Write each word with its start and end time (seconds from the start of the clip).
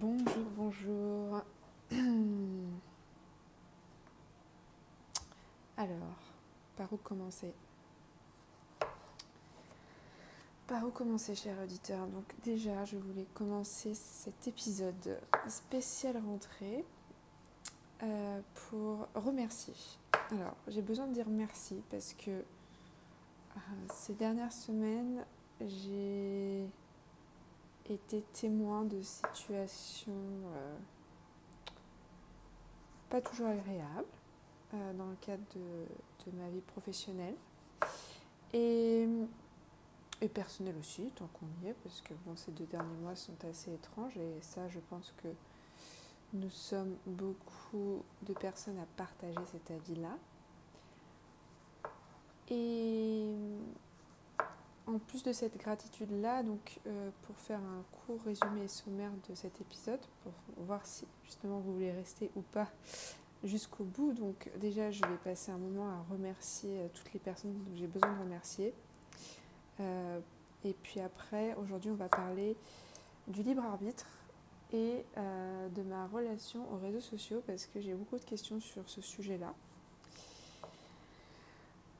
Bonjour, 0.00 0.46
bonjour. 0.54 1.42
Alors, 5.76 5.96
par 6.76 6.92
où 6.92 6.98
commencer? 6.98 7.52
Par 10.68 10.84
où 10.84 10.90
commencer, 10.90 11.34
cher 11.34 11.56
auditeur? 11.60 12.06
Donc 12.06 12.32
déjà, 12.44 12.84
je 12.84 12.96
voulais 12.96 13.26
commencer 13.34 13.92
cet 13.94 14.46
épisode 14.46 15.18
spécial 15.48 16.16
rentrée 16.24 16.84
euh, 18.04 18.40
pour 18.54 19.08
remercier. 19.16 19.74
Alors, 20.30 20.54
j'ai 20.68 20.82
besoin 20.82 21.08
de 21.08 21.14
dire 21.14 21.28
merci 21.28 21.82
parce 21.90 22.14
que 22.14 22.30
euh, 22.30 22.44
ces 23.92 24.14
dernières 24.14 24.52
semaines, 24.52 25.24
j'ai 25.60 26.68
été 27.90 28.22
témoin 28.32 28.84
de 28.84 29.00
situations 29.02 30.12
euh, 30.12 30.76
pas 33.10 33.20
toujours 33.20 33.48
agréables 33.48 34.04
euh, 34.74 34.92
dans 34.94 35.06
le 35.06 35.16
cadre 35.20 35.42
de, 35.54 36.30
de, 36.30 36.36
ma 36.36 36.48
vie 36.50 36.60
professionnelle 36.60 37.34
et, 38.52 39.06
et 40.20 40.28
personnelle 40.28 40.76
aussi, 40.78 41.10
tant 41.14 41.28
qu'on 41.28 41.46
y 41.62 41.68
est, 41.68 41.74
parce 41.82 42.00
que 42.02 42.14
bon, 42.26 42.36
ces 42.36 42.52
deux 42.52 42.66
derniers 42.66 42.96
mois 43.02 43.16
sont 43.16 43.36
assez 43.48 43.72
étranges 43.72 44.16
et 44.16 44.38
ça, 44.42 44.68
je 44.68 44.78
pense 44.90 45.12
que 45.22 45.28
nous 46.34 46.50
sommes 46.50 46.96
beaucoup 47.06 48.02
de 48.22 48.34
personnes 48.34 48.78
à 48.78 48.86
partager 48.96 49.40
cet 49.50 49.70
avis-là. 49.70 50.18
Et 52.50 53.32
en 54.88 54.98
plus 54.98 55.22
de 55.22 55.32
cette 55.32 55.56
gratitude-là, 55.58 56.42
donc 56.42 56.80
euh, 56.86 57.10
pour 57.22 57.36
faire 57.36 57.60
un 57.60 57.84
court 57.92 58.20
résumé 58.24 58.66
sommaire 58.68 59.10
de 59.28 59.34
cet 59.34 59.60
épisode, 59.60 60.00
pour 60.22 60.32
voir 60.64 60.84
si 60.86 61.06
justement 61.24 61.58
vous 61.60 61.74
voulez 61.74 61.92
rester 61.92 62.30
ou 62.36 62.40
pas 62.40 62.68
jusqu'au 63.44 63.84
bout. 63.84 64.12
Donc 64.12 64.50
déjà, 64.58 64.90
je 64.90 65.02
vais 65.02 65.16
passer 65.22 65.52
un 65.52 65.58
moment 65.58 65.90
à 65.90 66.04
remercier 66.10 66.80
euh, 66.80 66.88
toutes 66.94 67.12
les 67.12 67.20
personnes 67.20 67.54
que 67.70 67.76
j'ai 67.76 67.86
besoin 67.86 68.14
de 68.14 68.20
remercier. 68.20 68.72
Euh, 69.80 70.20
et 70.64 70.72
puis 70.72 71.00
après, 71.00 71.54
aujourd'hui, 71.56 71.90
on 71.90 71.96
va 71.96 72.08
parler 72.08 72.56
du 73.26 73.42
libre 73.42 73.62
arbitre 73.64 74.06
et 74.72 75.04
de 75.16 75.82
ma 75.82 76.06
relation 76.08 76.70
aux 76.74 76.76
réseaux 76.76 77.00
sociaux 77.00 77.42
parce 77.46 77.64
que 77.64 77.80
j'ai 77.80 77.94
beaucoup 77.94 78.18
de 78.18 78.24
questions 78.24 78.60
sur 78.60 78.86
ce 78.86 79.00
sujet-là. 79.00 79.54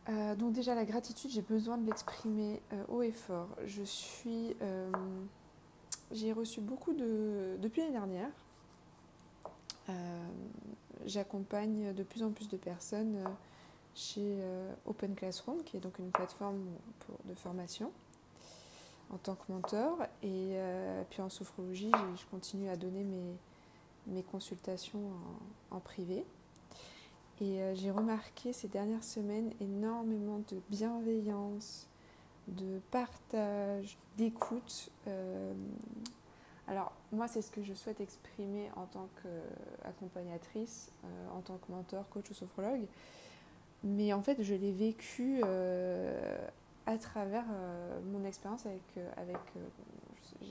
Euh, 0.09 0.35
donc 0.35 0.53
déjà 0.53 0.75
la 0.75 0.85
gratitude, 0.85 1.31
j'ai 1.31 1.43
besoin 1.43 1.77
de 1.77 1.87
l'exprimer 1.87 2.63
euh, 2.73 2.85
haut 2.89 3.03
et 3.03 3.13
fort. 3.13 3.49
Je 3.67 3.83
suis, 3.83 4.57
euh, 4.63 4.91
j'ai 6.13 6.33
reçu 6.33 6.61
beaucoup 6.61 6.95
de 6.95 7.57
depuis 7.61 7.81
l'année 7.81 7.93
dernière. 7.93 8.31
J'accompagne 11.07 11.95
de 11.95 12.03
plus 12.03 12.23
en 12.23 12.31
plus 12.31 12.49
de 12.49 12.59
personnes 12.59 13.17
chez 13.95 14.37
Open 14.85 15.15
Classroom, 15.15 15.63
qui 15.63 15.79
est 15.79 15.81
donc 15.81 15.99
une 15.99 16.11
plateforme 16.11 16.63
de 17.25 17.35
formation 17.35 17.91
en 19.11 19.17
tant 19.17 19.35
que 19.35 19.51
mentor. 19.51 19.97
Et 20.23 20.59
puis 21.09 21.23
en 21.23 21.31
sophrologie, 21.31 21.91
je 22.17 22.27
continue 22.31 22.69
à 22.69 22.77
donner 22.77 23.05
mes, 23.05 23.39
mes 24.09 24.23
consultations 24.23 25.01
en 25.71 25.81
privé. 25.81 26.27
Et 27.41 27.63
euh, 27.63 27.75
j'ai 27.75 27.91
remarqué 27.91 28.53
ces 28.53 28.69
dernières 28.69 29.05
semaines 29.05 29.53
énormément 29.61 30.41
de 30.51 30.61
bienveillance, 30.71 31.87
de 32.49 32.81
partage, 32.91 33.97
d'écoute. 34.17 34.91
Euh, 35.07 35.53
alors 36.67 36.93
moi, 37.13 37.29
c'est 37.29 37.43
ce 37.43 37.51
que 37.51 37.63
je 37.63 37.75
souhaite 37.75 38.01
exprimer 38.01 38.69
en 38.75 38.87
tant 38.87 39.09
qu'accompagnatrice, 39.23 40.91
euh, 41.05 41.37
en 41.37 41.41
tant 41.41 41.59
que 41.59 41.71
mentor, 41.71 42.09
coach 42.09 42.29
ou 42.31 42.35
sophrologue. 42.35 42.87
Mais 43.85 44.13
en 44.13 44.23
fait, 44.23 44.43
je 44.43 44.55
l'ai 44.55 44.73
vécu 44.73 45.41
à 45.45 46.99
travers 46.99 47.45
mon 48.13 48.25
expérience 48.25 48.67
avec, 48.67 48.83
avec 49.17 49.39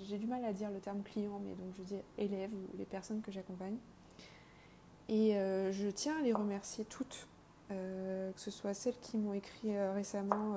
j'ai 0.08 0.18
du 0.18 0.28
mal 0.28 0.46
à 0.46 0.54
dire 0.54 0.72
le 0.72 0.80
terme 0.80 1.04
client, 1.04 1.42
mais 1.44 1.54
donc 1.56 1.76
je 1.78 1.84
dis 1.84 2.02
élèves 2.18 2.54
ou 2.54 2.78
les 2.78 2.86
personnes 2.86 3.22
que 3.22 3.34
j'accompagne. 3.34 3.76
Et 5.10 5.36
euh, 5.36 5.72
je 5.72 5.88
tiens 5.88 6.18
à 6.18 6.22
les 6.22 6.34
remercier 6.34 6.84
toutes, 6.86 7.28
euh, 7.72 8.32
que 8.32 8.40
ce 8.40 8.52
soit 8.52 8.74
celles 8.74 9.00
qui 9.00 9.18
m'ont 9.18 9.34
écrit 9.34 9.76
euh, 9.76 9.94
récemment 9.94 10.56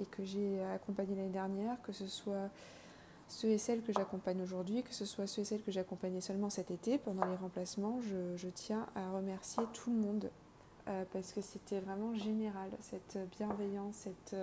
et 0.00 0.06
que 0.06 0.24
j'ai 0.24 0.62
accompagnées 0.74 1.16
l'année 1.16 1.28
dernière, 1.28 1.80
que 1.82 1.92
ce 1.92 2.06
soit 2.06 2.50
ceux 3.26 3.48
et 3.48 3.58
celles 3.58 3.82
que 3.82 3.92
j'accompagne 3.92 4.40
aujourd'hui, 4.40 4.82
que 4.82 4.94
ce 4.94 5.04
soit 5.04 5.26
ceux 5.26 5.42
et 5.42 5.44
celles 5.44 5.62
que 5.62 5.72
j'accompagnais 5.72 6.20
seulement 6.20 6.48
cet 6.48 6.70
été 6.70 6.96
pendant 6.98 7.26
les 7.26 7.36
remplacements, 7.36 8.00
je, 8.36 8.48
tiens 8.48 8.86
à 8.94 9.10
remercier 9.10 9.62
tout 9.74 9.90
le 9.90 9.96
monde 9.96 10.30
parce 11.12 11.32
que 11.32 11.42
c'était 11.42 11.80
vraiment 11.80 12.14
général, 12.14 12.70
cette 12.80 13.18
bienveillance, 13.36 13.94
cette... 13.96 14.36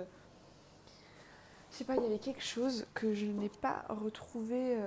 je 1.72 1.76
sais 1.76 1.84
pas, 1.84 1.96
il 1.96 2.02
y 2.02 2.06
avait 2.06 2.20
quelque 2.20 2.44
chose 2.44 2.86
que 2.94 3.14
je 3.14 3.26
n'ai 3.26 3.48
pas 3.48 3.84
retrouvé 3.88 4.78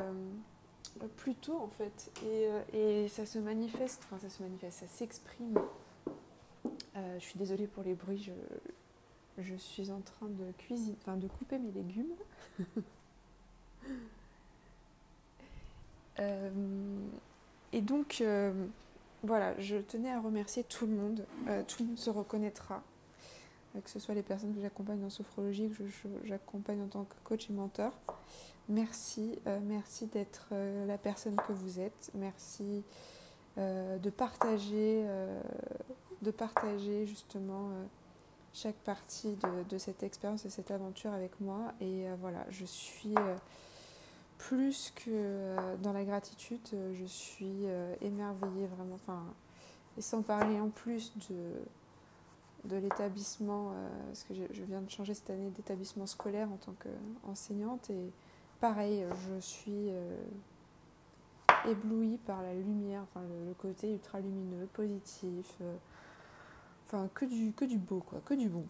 plus 1.08 1.36
tôt 1.36 1.58
en 1.58 1.70
fait. 1.70 2.12
Et, 2.24 2.48
euh, 2.48 3.04
et, 3.04 3.08
ça 3.08 3.26
se 3.26 3.40
manifeste, 3.40 4.02
enfin 4.04 4.20
ça 4.20 4.30
se 4.30 4.44
manifeste, 4.44 4.80
ça 4.80 4.88
s'exprime. 4.88 5.60
Euh, 6.96 7.20
je 7.20 7.24
suis 7.24 7.40
désolée 7.40 7.68
pour 7.68 7.84
les 7.84 7.94
bruits, 7.94 8.18
je, 8.18 8.32
je 9.42 9.56
suis 9.56 9.92
en 9.92 10.02
train 10.02 10.28
de 10.28 10.52
cuisiner, 10.58 10.96
enfin 11.02 11.18
de 11.18 11.28
couper 11.28 11.58
mes 11.58 11.72
légumes. 11.72 12.14
euh, 16.20 16.50
et 17.72 17.82
donc 17.82 18.18
euh, 18.22 18.52
voilà, 19.24 19.60
je 19.60 19.78
tenais 19.78 20.12
à 20.12 20.20
remercier 20.20 20.64
tout 20.64 20.86
le 20.86 20.94
monde. 20.94 21.26
Euh, 21.48 21.64
tout 21.68 21.84
le 21.84 21.90
monde 21.90 21.98
se 21.98 22.10
reconnaîtra, 22.10 22.84
que 23.84 23.90
ce 23.90 24.00
soit 24.00 24.16
les 24.16 24.24
personnes 24.24 24.56
que 24.56 24.62
j'accompagne 24.62 25.04
en 25.04 25.10
sophrologie, 25.10 25.70
que 25.70 25.84
j'accompagne 26.26 26.82
en 26.82 26.88
tant 26.88 27.04
que 27.04 27.16
coach 27.24 27.50
et 27.50 27.54
mentor. 27.54 27.94
Merci, 28.70 29.40
euh, 29.48 29.60
merci 29.64 30.06
d'être 30.06 30.50
euh, 30.52 30.86
la 30.86 31.00
personne 31.00 31.36
que 31.36 31.52
vous 31.52 31.80
êtes. 31.80 32.12
Merci 32.14 32.84
euh, 33.58 33.98
de 33.98 34.12
partager, 34.12 35.04
de 36.22 36.30
partager 36.30 37.08
justement 37.08 37.72
chaque 38.54 38.76
partie 38.76 39.36
de, 39.70 39.78
cette 39.80 40.04
expérience, 40.04 40.44
de 40.44 40.50
cette 40.50 40.70
aventure 40.70 41.12
avec 41.14 41.42
moi. 41.42 41.74
Et 41.82 42.06
voilà, 42.22 42.46
je 42.52 42.66
suis 42.66 43.16
plus 44.38 44.94
que 44.96 45.56
dans 45.82 45.92
la 45.92 46.04
gratitude, 46.04 46.62
je 46.72 47.06
suis 47.06 47.66
émerveillée 48.02 48.68
vraiment. 48.68 48.96
Enfin, 48.96 49.24
et 49.98 50.02
sans 50.02 50.22
parler 50.22 50.60
en 50.60 50.70
plus 50.70 51.12
de, 51.30 52.70
de 52.70 52.76
l'établissement, 52.78 53.74
parce 54.08 54.24
que 54.24 54.36
je, 54.36 54.44
je, 54.52 54.64
viens 54.64 54.82
de 54.82 54.90
changer 54.90 55.16
cette 55.16 55.32
année 55.32 55.50
d'établissement 55.50 56.06
scolaire 56.06 56.50
en 56.52 56.58
tant 56.58 56.74
qu'enseignante. 56.74 57.90
Et 57.90 58.12
pareil, 58.60 59.06
je 59.28 59.40
suis 59.40 59.90
euh, 59.90 60.18
éblouie 61.68 62.18
par 62.26 62.42
la 62.42 62.54
lumière, 62.54 63.04
enfin 63.04 63.22
le, 63.48 63.54
côté 63.54 63.92
ultra 63.92 64.20
lumineux, 64.20 64.68
positif, 64.74 65.56
euh, 65.62 65.76
enfin 66.86 67.10
que 67.14 67.26
du, 67.26 67.54
que 67.54 67.66
du 67.66 67.78
beau, 67.78 68.04
quoi, 68.08 68.22
que 68.26 68.34
du 68.34 68.50
bon. 68.50 68.66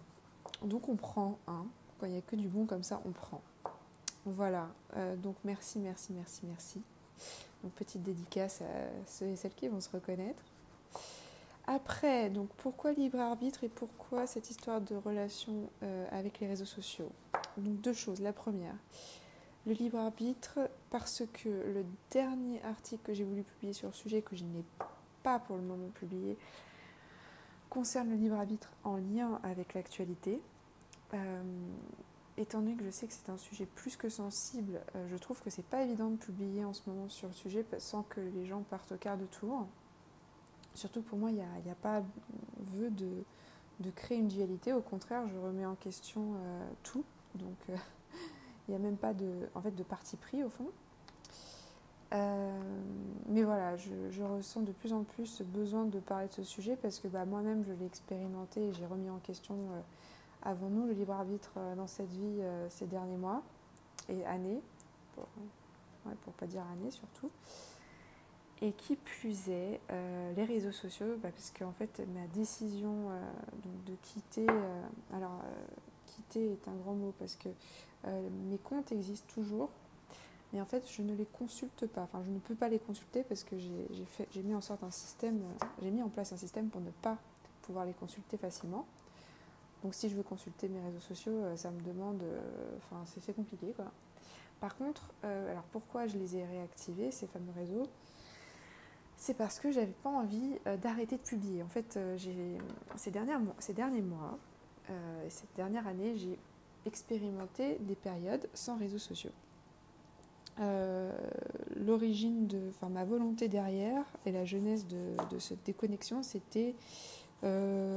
Donc 0.64 0.90
on 0.90 0.96
prend, 0.96 1.38
hein, 1.48 1.66
quand 2.00 2.06
il 2.06 2.14
n'y 2.14 2.18
a 2.18 2.22
que 2.22 2.36
du 2.36 2.48
bon 2.48 2.66
comme 2.66 2.84
ça, 2.84 3.02
on 3.06 3.12
prend. 3.12 3.42
Voilà, 4.26 4.68
euh, 4.96 5.16
donc 5.16 5.36
merci, 5.44 5.80
merci, 5.80 6.14
merci, 6.14 6.42
merci. 6.46 6.82
Donc 7.64 7.74
petite 7.74 8.04
dédicace 8.04 8.62
à 8.62 8.66
ceux 9.06 9.28
et 9.28 9.36
celles 9.36 9.54
qui 9.54 9.68
vont 9.68 9.82
se 9.82 9.90
reconnaître. 9.90 10.42
Après, 11.68 12.30
donc 12.30 12.50
pourquoi 12.58 12.94
libre 12.94 13.20
arbitre 13.20 13.64
et 13.64 13.70
pourquoi 13.70 14.26
cette 14.26 14.50
histoire 14.50 14.82
de 14.82 14.96
relation 14.96 15.70
euh, 15.84 16.08
avec 16.12 16.40
les 16.40 16.48
réseaux 16.48 16.66
sociaux? 16.66 17.12
Donc 17.58 17.80
deux 17.82 17.94
choses. 17.94 18.22
La 18.22 18.34
première, 18.34 18.76
le 19.66 19.74
libre 19.74 20.00
arbitre 20.00 20.60
parce 20.90 21.24
que 21.34 21.50
le 21.50 21.86
dernier 22.12 22.62
article 22.64 23.04
que 23.04 23.14
j'ai 23.14 23.24
voulu 23.24 23.44
publier 23.44 23.74
sur 23.74 23.88
le 23.88 23.94
sujet, 23.94 24.22
que 24.22 24.36
je 24.36 24.44
n'ai 24.44 24.64
pas 25.24 25.40
pour 25.40 25.58
le 25.58 25.62
moment 25.62 25.90
publié, 25.90 26.38
concerne 27.70 28.10
le 28.10 28.16
libre 28.16 28.36
arbitre 28.36 28.72
en 28.84 28.98
lien 28.98 29.40
avec 29.44 29.74
l'actualité. 29.74 30.42
Euh, 31.14 31.44
étant 32.38 32.60
donné 32.60 32.76
que 32.76 32.86
je 32.86 32.90
sais 32.90 33.08
que 33.08 33.14
c'est 33.14 33.30
un 33.30 33.38
sujet 33.38 33.66
plus 33.66 33.96
que 33.96 34.10
sensible, 34.10 34.80
euh, 34.96 35.08
je 35.10 35.18
trouve 35.18 35.42
que 35.42 35.50
c'est 35.50 35.66
pas 35.66 35.84
évident 35.84 36.10
de 36.10 36.18
publier 36.18 36.64
en 36.64 36.74
ce 36.74 36.82
moment 36.88 37.10
sur 37.10 37.28
le 37.28 37.34
sujet 37.34 37.66
sans 37.80 38.04
que 38.04 38.22
les 38.22 38.46
gens 38.46 38.62
partent 38.62 38.94
au 38.94 38.98
quart 38.98 39.18
de 39.18 39.26
tour. 39.26 39.68
Surtout 40.74 41.02
pour 41.02 41.18
moi, 41.18 41.32
il 41.32 41.36
n'y 41.36 41.72
a, 41.72 41.76
pas 41.76 42.02
vœu 42.74 42.90
de, 42.92 43.10
de, 43.82 43.92
créer 43.92 44.18
une 44.18 44.30
dualité. 44.30 44.72
Au 44.72 44.82
contraire, 44.82 45.28
je 45.28 45.38
remets 45.38 45.66
en 45.66 45.76
question 45.76 46.36
euh, 46.36 46.70
tout. 46.84 47.04
Donc, 47.36 47.58
il 48.70 48.74
n'y 48.74 48.76
a 48.76 48.80
même 48.80 48.98
pas 48.98 49.14
de, 49.14 49.50
en 49.56 49.62
fait, 49.62 49.76
de 49.76 49.82
parti 49.82 50.16
pris 50.16 50.44
au 50.44 50.50
fond. 50.50 50.68
Euh, 52.14 52.60
mais 53.28 53.44
voilà, 53.44 53.76
je, 53.78 54.24
ressens 54.24 54.62
de 54.62 54.72
plus 54.72 54.94
en 54.94 55.04
plus 55.04 55.26
ce 55.26 55.44
besoin 55.44 55.86
de 55.86 56.00
parler 56.00 56.28
de 56.28 56.34
ce 56.34 56.44
sujet 56.44 56.76
parce 56.76 57.00
que 57.00 57.08
bah, 57.08 57.26
moi-même 57.26 57.64
je 57.64 57.72
l'ai 57.74 57.86
expérimenté 57.86 58.68
et 58.68 58.74
j'ai 58.74 58.86
remis 58.88 59.10
en 59.12 59.18
question 59.18 59.54
euh, 59.56 59.82
avant 60.42 60.70
nous 60.70 60.88
le 60.88 60.94
libre 60.94 61.14
arbitre 61.14 61.52
euh, 61.58 61.76
dans 61.76 61.86
cette 61.86 62.10
vie 62.10 62.42
ces 62.70 62.86
derniers 62.86 63.18
mois 63.18 63.42
et 64.08 64.24
années, 64.26 64.62
pour, 65.16 65.28
ouais, 66.06 66.14
pas 66.38 66.48
dire 66.48 66.64
années 66.74 66.92
surtout. 66.92 67.30
Et 68.62 68.74
qui 68.74 68.98
plus 68.98 69.50
est, 69.50 69.80
les 70.36 70.44
réseaux 70.44 70.72
sociaux, 70.72 71.16
bah, 71.24 71.30
parce 71.32 71.52
qu'en 71.58 71.72
fait, 71.72 72.02
ma 72.14 72.28
décision 72.28 73.10
donc 73.64 73.84
de 73.86 73.94
quitter, 74.02 74.48
alors 75.14 75.42
est 76.36 76.68
un 76.68 76.76
grand 76.76 76.94
mot 76.94 77.14
parce 77.20 77.36
que 77.36 77.50
mes 78.50 78.58
comptes 78.58 78.92
existent 78.92 79.28
toujours, 79.34 79.70
mais 80.52 80.62
en 80.62 80.66
fait, 80.66 80.84
je 80.92 81.02
ne 81.02 81.14
les 81.14 81.26
consulte 81.26 81.86
pas. 81.88 82.02
Enfin, 82.02 82.24
je 82.26 82.32
ne 82.32 82.40
peux 82.40 82.56
pas 82.56 82.70
les 82.70 82.80
consulter 82.80 83.24
parce 83.24 83.44
que 83.44 83.56
j'ai 83.58 84.42
mis 84.42 84.56
en 84.56 84.62
sorte 84.62 84.84
un 84.84 84.92
système, 84.92 85.38
euh, 85.38 85.66
j'ai 85.82 85.92
mis 85.92 86.02
en 86.02 86.10
place 86.10 86.34
un 86.34 86.38
système 86.38 86.70
pour 86.70 86.82
ne 86.82 86.90
pas 86.90 87.18
pouvoir 87.62 87.86
les 87.86 87.94
consulter 87.94 88.38
facilement. 88.38 88.86
Donc, 89.84 89.94
si 89.94 90.10
je 90.10 90.16
veux 90.16 90.24
consulter 90.24 90.68
mes 90.68 90.82
réseaux 90.82 91.00
sociaux, 91.00 91.34
euh, 91.34 91.56
ça 91.56 91.70
me 91.70 91.80
demande, 91.82 92.22
euh, 92.24 92.42
enfin, 92.78 93.04
c'est 93.06 93.34
compliqué, 93.34 93.74
quoi. 93.76 93.92
Par 94.60 94.76
contre, 94.76 95.14
alors 95.24 95.64
pourquoi 95.72 96.08
je 96.08 96.18
les 96.18 96.36
ai 96.36 96.44
réactivés, 96.44 97.12
ces 97.12 97.28
fameux 97.28 97.54
réseaux? 97.56 97.88
C'est 99.16 99.34
parce 99.34 99.58
que 99.58 99.72
j'avais 99.72 99.94
pas 100.04 100.10
envie 100.10 100.58
d'arrêter 100.82 101.16
de 101.16 101.22
publier. 101.22 101.64
En 101.64 101.70
fait, 101.70 101.98
dernières, 103.10 103.40
ces 103.60 103.72
derniers 103.72 104.02
mois, 104.02 104.38
et 104.90 105.30
cette 105.30 105.54
dernière 105.56 105.88
année, 105.88 106.16
j'ai 106.16 106.38
expérimenté 106.86 107.78
des 107.82 107.96
périodes 107.96 108.50
sans 108.54 108.78
réseaux 108.78 108.98
sociaux. 108.98 109.32
Euh, 110.60 111.18
l'origine 111.78 112.48
de, 112.48 112.60
enfin 112.70 112.90
ma 112.90 113.06
volonté 113.06 113.48
derrière 113.48 114.04
et 114.26 114.32
la 114.32 114.44
jeunesse 114.44 114.86
de, 114.88 115.40
cette 115.40 115.64
déconnexion, 115.66 116.22
c'était 116.22 116.76
euh, 117.44 117.96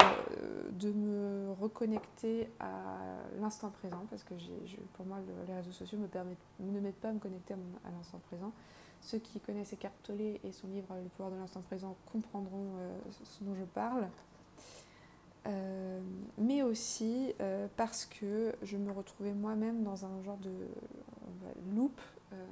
de 0.71 0.93
me 0.93 1.53
reconnecter 1.61 2.49
à 2.61 3.01
l'instant 3.41 3.71
présent, 3.71 4.07
parce 4.11 4.23
que 4.23 4.35
pour 4.93 5.07
moi, 5.07 5.19
les 5.49 5.55
réseaux 5.55 5.73
sociaux 5.73 5.99
me 5.99 6.07
permettent, 6.07 6.39
ne 6.61 6.79
m'aident 6.79 6.95
pas 6.95 7.09
à 7.09 7.13
me 7.13 7.19
connecter 7.19 7.55
à, 7.55 7.91
l'instant 7.91 8.21
présent. 8.29 8.53
Ceux 9.01 9.19
qui 9.19 9.41
connaissent 9.41 9.73
Eckhart 9.73 9.91
Tolle 10.05 10.21
et 10.21 10.53
son 10.53 10.69
livre 10.69 10.95
Le 10.95 11.09
pouvoir 11.09 11.33
de 11.33 11.37
l'instant 11.37 11.63
présent 11.63 11.97
comprendront 12.13 12.77
euh, 12.79 12.97
ce 13.25 13.43
dont 13.43 13.57
je 13.57 13.65
parle. 13.65 14.07
Mais 16.39 16.63
aussi 16.63 17.35
parce 17.77 18.07
que 18.07 18.55
je 18.63 18.77
me 18.77 18.93
retrouvais 18.93 19.33
moi-même 19.33 19.83
dans 19.83 20.05
un 20.05 20.23
genre 20.23 20.39
de 20.39 20.53
loop 21.75 22.01
euh, 22.33 22.47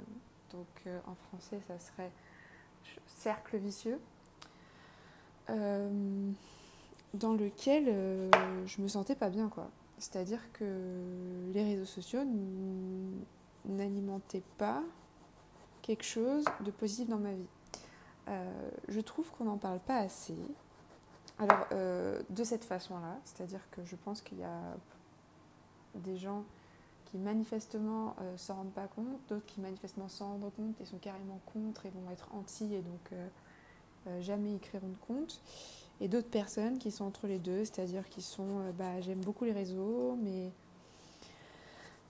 donc 0.52 0.66
euh, 0.86 0.98
en 1.06 1.14
français, 1.14 1.60
ça 1.66 1.78
serait 1.78 2.10
cercle 3.06 3.56
vicieux, 3.58 4.00
euh, 5.50 6.30
dans 7.14 7.34
lequel 7.34 7.86
je 8.66 8.80
me 8.80 8.88
sentais 8.88 9.14
pas 9.14 9.30
bien, 9.30 9.48
quoi. 9.48 9.70
C'est-à-dire 9.98 10.40
que 10.52 10.64
les 11.52 11.62
réseaux 11.62 11.84
sociaux 11.84 12.22
n'alimentaient 13.66 14.42
pas 14.56 14.82
quelque 15.82 16.04
chose 16.04 16.44
de 16.64 16.70
positif 16.70 17.08
dans 17.08 17.18
ma 17.18 17.32
vie. 17.32 17.48
je 18.88 19.00
trouve 19.00 19.30
qu'on 19.32 19.44
n'en 19.44 19.58
parle 19.58 19.80
pas 19.80 19.98
assez. 19.98 20.36
Alors, 21.40 21.66
de 21.70 22.44
cette 22.44 22.64
façon-là, 22.64 23.18
c'est-à-dire 23.24 23.62
que 23.70 23.84
je 23.84 23.96
pense 23.96 24.20
qu'il 24.20 24.38
y 24.38 24.44
a 24.44 24.76
des 25.94 26.16
gens 26.16 26.44
qui 27.10 27.18
manifestement 27.18 28.14
ne 28.20 28.26
euh, 28.26 28.36
s'en 28.36 28.56
rendent 28.56 28.72
pas 28.72 28.86
compte, 28.86 29.18
d'autres 29.28 29.46
qui 29.46 29.60
manifestement 29.60 30.08
s'en 30.08 30.28
rendent 30.28 30.52
compte 30.56 30.80
et 30.80 30.84
sont 30.84 30.98
carrément 30.98 31.40
contre 31.52 31.86
et 31.86 31.90
vont 31.90 32.10
être 32.12 32.28
anti 32.32 32.72
et 32.74 32.82
donc 32.82 33.12
euh, 33.12 33.28
euh, 34.06 34.20
jamais 34.20 34.54
écriront 34.54 34.88
de 34.88 35.06
compte. 35.06 35.40
Et 36.00 36.08
d'autres 36.08 36.30
personnes 36.30 36.78
qui 36.78 36.90
sont 36.90 37.04
entre 37.04 37.26
les 37.26 37.38
deux, 37.38 37.64
c'est-à-dire 37.64 38.08
qui 38.08 38.22
sont 38.22 38.72
bah, 38.78 39.00
j'aime 39.02 39.20
beaucoup 39.20 39.44
les 39.44 39.52
réseaux, 39.52 40.16
mais 40.22 40.50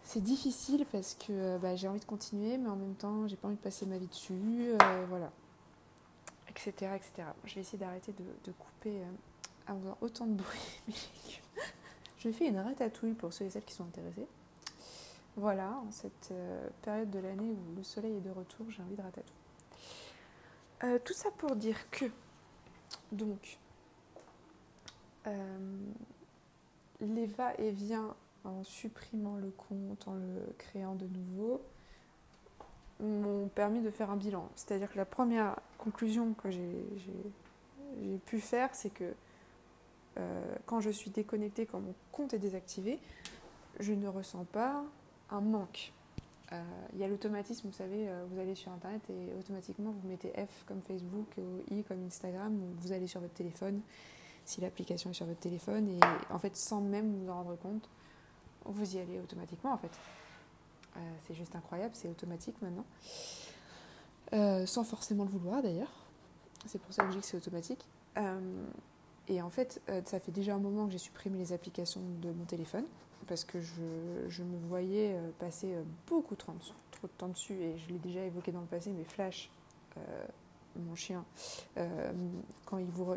c'est 0.05 0.23
difficile 0.23 0.87
parce 0.93 1.15
que 1.15 1.59
bah, 1.59 1.75
j'ai 1.75 1.89
envie 1.89 1.99
de 1.99 2.05
continuer, 2.05 2.57
mais 2.57 2.69
en 2.69 2.77
même 2.77 2.95
temps 2.95 3.27
j'ai 3.27 3.35
pas 3.35 3.49
envie 3.49 3.57
de 3.57 3.61
passer 3.61 3.87
ma 3.87 3.99
vie 3.99 4.07
dessus, 4.07 4.75
voilà, 5.09 5.33
etc., 6.67 6.93
etc. 6.97 7.29
Je 7.45 7.55
vais 7.55 7.61
essayer 7.63 7.79
d'arrêter 7.79 8.13
de, 8.13 8.53
couper 8.53 9.01
avoir 9.67 9.97
autant 10.01 10.27
de 10.27 10.35
bruit. 10.35 10.81
je 12.19 12.31
fais 12.31 12.49
une 12.49 12.59
ratatouille 12.59 13.15
pour 13.15 13.33
ceux 13.33 13.47
et 13.47 13.51
celles 13.51 13.65
qui 13.65 13.75
sont 13.75 13.85
intéressés. 13.85 14.27
Voilà, 15.37 15.71
en 15.87 15.91
cette 15.91 16.31
euh, 16.33 16.69
période 16.83 17.11
de 17.11 17.21
l'année 17.21 17.51
où 17.51 17.77
le 17.77 17.83
soleil 17.83 18.17
est 18.17 18.21
de 18.21 18.31
retour, 18.31 18.67
j'ai 18.69 18.83
envie 18.83 18.97
de 18.97 19.03
ratatouille. 19.03 19.35
Euh, 20.83 20.99
tout 21.05 21.13
ça 21.13 21.31
pour 21.39 21.57
dire 21.57 21.89
que, 21.91 22.07
donc, 23.13 23.59
euh, 25.27 25.79
les 27.01 27.27
va-et-vient 27.27 28.15
en 28.45 28.65
supprimant 28.65 29.37
le 29.37 29.51
compte, 29.51 30.09
en 30.09 30.15
le 30.15 30.55
créant 30.59 30.95
de 30.95 31.07
nouveau, 31.07 31.63
m'ont 33.01 33.49
permis 33.49 33.81
de 33.81 33.91
faire 33.91 34.11
un 34.11 34.17
bilan. 34.17 34.49
C'est-à-dire 34.55 34.91
que 34.91 34.97
la 34.97 35.05
première 35.05 35.57
conclusion 35.79 36.35
que 36.35 36.51
j'ai 36.51 38.19
pu 38.27 38.41
faire, 38.41 38.75
c'est 38.75 38.91
que 38.91 39.15
quand 40.67 40.81
je 40.81 40.91
suis 40.91 41.11
déconnectée, 41.11 41.65
quand 41.65 41.81
mon 41.81 41.95
compte 42.13 42.35
est 42.35 42.39
désactivé, 42.39 42.99
je 43.79 43.93
ne 43.93 44.07
ressens 44.07 44.45
pas 44.45 44.85
un 45.31 45.41
manque. 45.41 45.93
Euh, 46.53 46.63
il 46.95 46.99
y 46.99 47.05
a 47.05 47.09
l'automatisme, 47.09 47.69
vous 47.69 47.75
savez, 47.75 48.09
euh, 48.09 48.25
vous 48.29 48.41
allez 48.41 48.57
sur 48.57 48.73
Internet 48.73 49.03
et 49.09 49.39
automatiquement 49.39 49.93
vous 49.93 50.09
mettez 50.09 50.31
F 50.31 50.65
comme 50.67 50.83
Facebook 50.83 51.27
ou 51.39 51.63
I 51.73 51.85
comme 51.85 52.05
Instagram, 52.07 52.53
ou 52.53 52.81
vous 52.81 52.93
allez 52.93 53.07
sur 53.07 53.21
votre 53.21 53.35
téléphone, 53.35 53.81
si 54.45 54.61
l'application 54.61 55.11
est 55.11 55.15
sur 55.15 55.27
votre 55.27 55.39
téléphone, 55.39 55.89
et 55.89 56.01
en 56.29 56.39
fait 56.41 56.57
sans 56.57 56.81
même 56.81 57.15
vous 57.15 57.31
en 57.31 57.35
rendre 57.35 57.57
compte, 57.57 57.89
vous 58.65 58.97
y 58.97 58.99
allez 58.99 59.21
automatiquement 59.21 59.73
en 59.73 59.77
fait. 59.77 59.93
Euh, 60.97 61.01
c'est 61.27 61.35
juste 61.35 61.55
incroyable, 61.55 61.93
c'est 61.95 62.09
automatique 62.09 62.57
maintenant. 62.63 62.85
sans 64.67 64.85
forcément 64.85 65.25
le 65.25 65.31
vouloir 65.31 65.63
d'ailleurs. 65.63 65.93
C'est 66.67 66.81
pour 66.81 66.93
ça 66.93 67.05
que 67.05 67.11
je 67.11 67.17
dis 67.17 67.21
que 67.21 67.27
c'est 67.27 67.37
automatique. 67.37 67.85
et 69.29 69.43
en 69.43 69.51
fait, 69.51 69.81
ça 70.05 70.21
fait 70.21 70.33
déjà 70.33 70.55
un 70.55 70.59
moment 70.59 70.87
que 70.87 70.93
j'ai 70.93 70.99
supprimé 70.99 71.39
les 71.39 71.53
applications 71.53 72.03
de 72.21 72.31
mon 72.33 72.45
téléphone 72.45 72.85
parce 73.31 73.45
que 73.45 73.61
je, 73.61 74.43
me 74.43 74.59
voyais 74.67 75.15
euh, 75.15 75.31
passer 75.39 75.73
euh, 75.73 75.83
beaucoup 76.09 76.35
trop, 76.35 76.53
de 76.53 77.09
temps 77.17 77.29
dessus 77.29 77.55
et 77.55 77.79
je 77.79 77.89
l'ai 77.89 77.99
déjà 77.99 78.25
évoqué 78.25 78.51
dans 78.51 78.61
le 78.61 78.67
passé, 78.67 78.91
mais 78.91 79.05
Flash, 79.05 79.51
euh, 79.97 80.01
mon 80.77 80.95
chien, 80.95 81.25
quand 82.65 82.79
il 82.79 82.87
vous, 82.87 83.15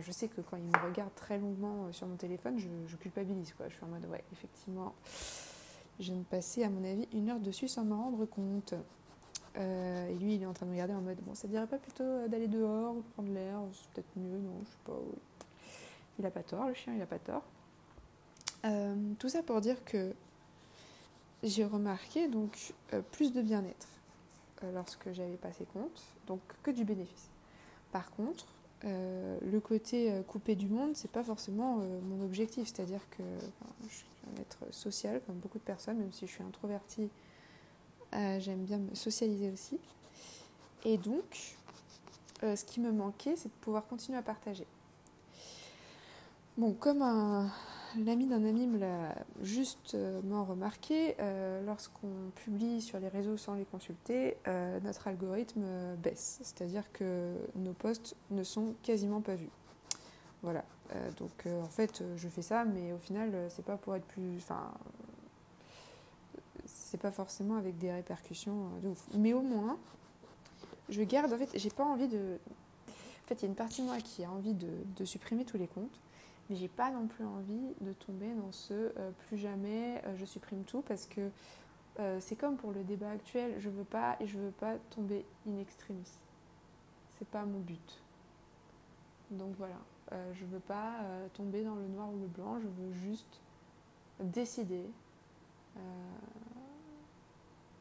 je 0.00 0.12
sais 0.12 0.28
que 0.28 0.40
quand 0.40 0.56
il 0.56 0.64
me 0.64 0.88
regarde 0.88 1.14
très 1.14 1.38
longuement 1.38 1.92
sur 1.92 2.06
mon 2.06 2.16
téléphone, 2.16 2.58
je, 2.58 2.96
culpabilise. 2.96 3.52
Quoi. 3.52 3.68
Je 3.68 3.74
suis 3.74 3.84
en 3.84 3.88
mode, 3.88 4.06
ouais, 4.06 4.24
effectivement, 4.32 4.94
je 6.00 6.12
viens 6.12 6.22
de 6.22 6.62
à 6.62 6.68
mon 6.68 6.84
avis, 6.84 7.08
une 7.12 7.30
heure 7.30 7.40
dessus 7.40 7.68
sans 7.68 7.84
m'en 7.84 8.04
rendre 8.04 8.24
compte. 8.26 8.74
et 9.56 10.14
lui, 10.20 10.34
il 10.34 10.42
est 10.42 10.46
en 10.46 10.52
train 10.52 10.66
de 10.66 10.72
regarder 10.72 10.94
en 10.94 11.00
mode, 11.00 11.18
bon, 11.22 11.34
ça 11.34 11.48
dirait 11.48 11.66
pas 11.66 11.78
plutôt 11.78 12.28
d'aller 12.28 12.48
dehors 12.48 12.96
ou 12.96 13.02
prendre 13.14 13.32
l'air, 13.32 13.60
c'est 13.72 13.88
peut-être 13.90 14.16
mieux, 14.16 14.38
non, 14.38 14.60
je 14.64 14.70
sais 14.70 14.76
pas. 14.84 14.92
Il 16.18 16.26
a 16.26 16.30
pas 16.30 16.42
tort, 16.42 16.68
le 16.68 16.74
chien, 16.74 16.94
il 16.94 17.02
a 17.02 17.06
pas 17.06 17.18
tort. 17.18 17.42
Euh, 18.64 18.94
tout 19.18 19.28
ça 19.28 19.42
pour 19.42 19.60
dire 19.60 19.84
que 19.84 20.12
j'ai 21.42 21.64
remarqué 21.64 22.28
donc 22.28 22.74
euh, 22.92 23.02
plus 23.12 23.32
de 23.32 23.42
bien-être 23.42 23.88
euh, 24.64 24.72
lorsque 24.72 25.12
j'avais 25.12 25.36
passé 25.36 25.66
compte, 25.72 26.02
donc 26.26 26.40
que 26.62 26.70
du 26.70 26.84
bénéfice. 26.84 27.28
Par 27.92 28.10
contre, 28.10 28.46
le 28.84 29.58
côté 29.58 30.12
coupé 30.28 30.54
du 30.54 30.68
monde, 30.68 30.92
c'est 30.94 31.10
pas 31.10 31.24
forcément 31.24 31.76
mon 31.76 32.24
objectif, 32.24 32.68
c'est-à-dire 32.68 33.00
que 33.10 33.22
je 33.88 33.94
suis 33.94 34.06
un 34.26 34.40
être 34.40 34.58
social 34.72 35.20
comme 35.26 35.36
beaucoup 35.36 35.58
de 35.58 35.64
personnes, 35.64 35.98
même 35.98 36.12
si 36.12 36.26
je 36.26 36.32
suis 36.32 36.42
introvertie, 36.42 37.08
j'aime 38.12 38.64
bien 38.64 38.78
me 38.78 38.94
socialiser 38.94 39.50
aussi. 39.50 39.78
Et 40.84 40.98
donc, 40.98 41.56
ce 42.42 42.64
qui 42.64 42.80
me 42.80 42.92
manquait, 42.92 43.34
c'est 43.36 43.48
de 43.48 43.54
pouvoir 43.60 43.86
continuer 43.86 44.18
à 44.18 44.22
partager. 44.22 44.66
Bon, 46.56 46.72
comme 46.72 47.02
un, 47.02 47.50
l'ami 48.04 48.26
d'un 48.26 48.44
ami 48.44 48.66
me 48.66 48.78
l'a 48.78 49.14
justement 49.42 50.44
remarqué, 50.44 51.16
euh, 51.20 51.64
lorsqu'on 51.64 52.30
publie 52.34 52.80
sur 52.80 52.98
les 52.98 53.08
réseaux 53.08 53.36
sans 53.36 53.54
les 53.54 53.64
consulter, 53.64 54.36
euh, 54.46 54.80
notre 54.80 55.08
algorithme 55.08 55.64
baisse, 56.02 56.38
c'est-à-dire 56.42 56.90
que 56.92 57.34
nos 57.54 57.72
posts 57.72 58.16
ne 58.30 58.42
sont 58.42 58.74
quasiment 58.82 59.20
pas 59.20 59.34
vus. 59.34 59.50
Voilà, 60.42 60.64
euh, 60.94 61.10
donc 61.12 61.46
en 61.46 61.68
fait 61.68 62.02
je 62.16 62.28
fais 62.28 62.42
ça, 62.42 62.64
mais 62.64 62.92
au 62.92 62.98
final 62.98 63.32
c'est 63.48 63.64
pas 63.64 63.76
pour 63.76 63.96
être 63.96 64.06
plus, 64.06 64.36
enfin, 64.38 64.70
c'est 66.66 67.00
pas 67.00 67.12
forcément 67.12 67.56
avec 67.56 67.78
des 67.78 67.92
répercussions 67.92 68.68
de 68.82 68.88
ouf. 68.88 69.06
Mais 69.14 69.32
au 69.32 69.42
moins, 69.42 69.78
je 70.88 71.02
garde, 71.02 71.32
en 71.32 71.38
fait, 71.38 71.50
j'ai 71.54 71.70
pas 71.70 71.84
envie 71.84 72.08
de, 72.08 72.38
en 72.88 73.28
fait 73.28 73.34
il 73.34 73.42
y 73.42 73.44
a 73.46 73.48
une 73.48 73.54
partie 73.54 73.82
de 73.82 73.86
moi 73.86 73.98
qui 73.98 74.24
a 74.24 74.30
envie 74.30 74.54
de 74.54 75.04
supprimer 75.04 75.44
tous 75.44 75.58
les 75.58 75.66
comptes 75.66 76.00
mais 76.48 76.56
j'ai 76.56 76.68
pas 76.68 76.90
non 76.90 77.06
plus 77.06 77.24
envie 77.24 77.74
de 77.80 77.92
tomber 77.92 78.32
dans 78.34 78.52
ce 78.52 78.74
euh, 78.74 79.10
plus 79.26 79.38
jamais 79.38 80.02
euh, 80.06 80.16
je 80.16 80.24
supprime 80.24 80.64
tout 80.64 80.82
parce 80.82 81.06
que 81.06 81.30
euh, 81.98 82.18
c'est 82.20 82.36
comme 82.36 82.56
pour 82.56 82.72
le 82.72 82.84
débat 82.84 83.10
actuel, 83.10 83.54
je 83.58 83.70
veux 83.70 83.84
pas 83.84 84.16
et 84.20 84.26
je 84.26 84.38
veux 84.38 84.50
pas 84.50 84.76
tomber 84.90 85.24
in 85.48 85.58
extremis. 85.58 86.10
C'est 87.18 87.28
pas 87.28 87.44
mon 87.44 87.60
but. 87.60 88.02
Donc 89.30 89.54
voilà, 89.56 89.78
je 90.34 90.44
veux 90.44 90.60
pas 90.60 91.00
tomber 91.34 91.64
dans 91.64 91.74
le 91.74 91.88
noir 91.88 92.08
ou 92.12 92.20
le 92.20 92.26
blanc, 92.26 92.60
je 92.60 92.68
veux 92.68 92.92
juste 92.92 93.40
décider 94.20 94.84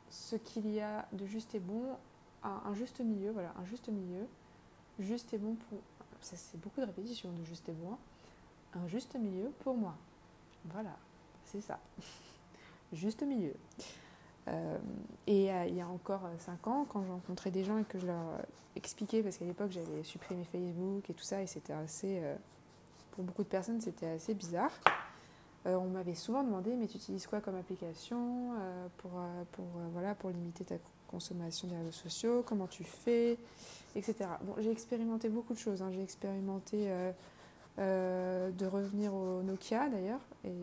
ce 0.09 0.35
qu'il 0.37 0.67
y 0.71 0.79
a 0.79 1.07
de 1.11 1.25
juste 1.27 1.53
et 1.53 1.59
bon 1.59 1.97
un, 2.45 2.73
juste 2.73 2.99
milieu, 2.99 3.31
voilà, 3.31 3.53
un 3.59 3.65
juste 3.65 3.89
milieu, 3.89 4.27
juste 4.99 5.33
et 5.33 5.37
bon 5.37 5.55
pour. 5.55 5.79
Ça, 6.21 6.35
c'est 6.37 6.59
beaucoup 6.59 6.79
de 6.79 6.85
répétitions 6.85 7.31
de 7.33 7.43
juste 7.43 7.67
et 7.69 7.73
bon. 7.73 7.93
Hein. 7.93 7.97
Un 8.75 8.87
juste 8.87 9.15
milieu 9.15 9.51
pour 9.59 9.75
moi. 9.75 9.95
Voilà, 10.65 10.95
c'est 11.45 11.61
ça. 11.61 11.79
juste 12.93 13.23
milieu. 13.23 13.53
Euh, 14.47 14.77
et 15.25 15.51
euh, 15.51 15.65
il 15.67 15.75
y 15.75 15.81
a 15.81 15.87
encore 15.87 16.21
5 16.39 16.67
ans, 16.67 16.85
quand 16.87 17.03
je 17.03 17.11
rencontrais 17.11 17.51
des 17.51 17.63
gens 17.63 17.77
et 17.77 17.83
que 17.83 17.97
je 17.97 18.05
leur 18.05 18.41
expliquais, 18.75 19.23
parce 19.23 19.37
qu'à 19.37 19.45
l'époque 19.45 19.71
j'avais 19.71 20.03
supprimé 20.03 20.43
Facebook 20.43 21.09
et 21.09 21.13
tout 21.13 21.23
ça, 21.23 21.41
et 21.41 21.47
c'était 21.47 21.73
assez. 21.73 22.21
pour 23.11 23.23
beaucoup 23.23 23.43
de 23.43 23.47
personnes, 23.47 23.79
c'était 23.81 24.07
assez 24.07 24.33
bizarre. 24.33 24.71
on 25.65 25.87
m'avait 25.87 26.15
souvent 26.15 26.43
demandé, 26.43 26.75
mais 26.75 26.87
tu 26.87 26.97
utilises 26.97 27.25
quoi 27.25 27.39
comme 27.41 27.55
application 27.55 28.51
pour, 28.97 29.11
pour, 29.53 29.65
voilà, 29.93 30.13
pour 30.13 30.29
limiter 30.29 30.65
ta 30.65 30.75
consommation 31.07 31.67
des 31.67 31.77
réseaux 31.77 31.91
sociaux, 31.91 32.43
comment 32.45 32.67
tu 32.67 32.83
fais, 32.83 33.37
etc. 33.95 34.15
Bon, 34.41 34.53
j'ai 34.59 34.71
expérimenté 34.71 35.29
beaucoup 35.29 35.53
de 35.53 35.59
choses. 35.59 35.81
Hein. 35.81 35.89
J'ai 35.91 36.03
expérimenté 36.03 36.89
euh, 37.79 37.81
euh, 38.45 38.51
de 38.51 38.65
revenir 38.65 39.13
au 39.13 39.41
Nokia 39.41 39.89
d'ailleurs 39.89 40.19
et 40.43 40.53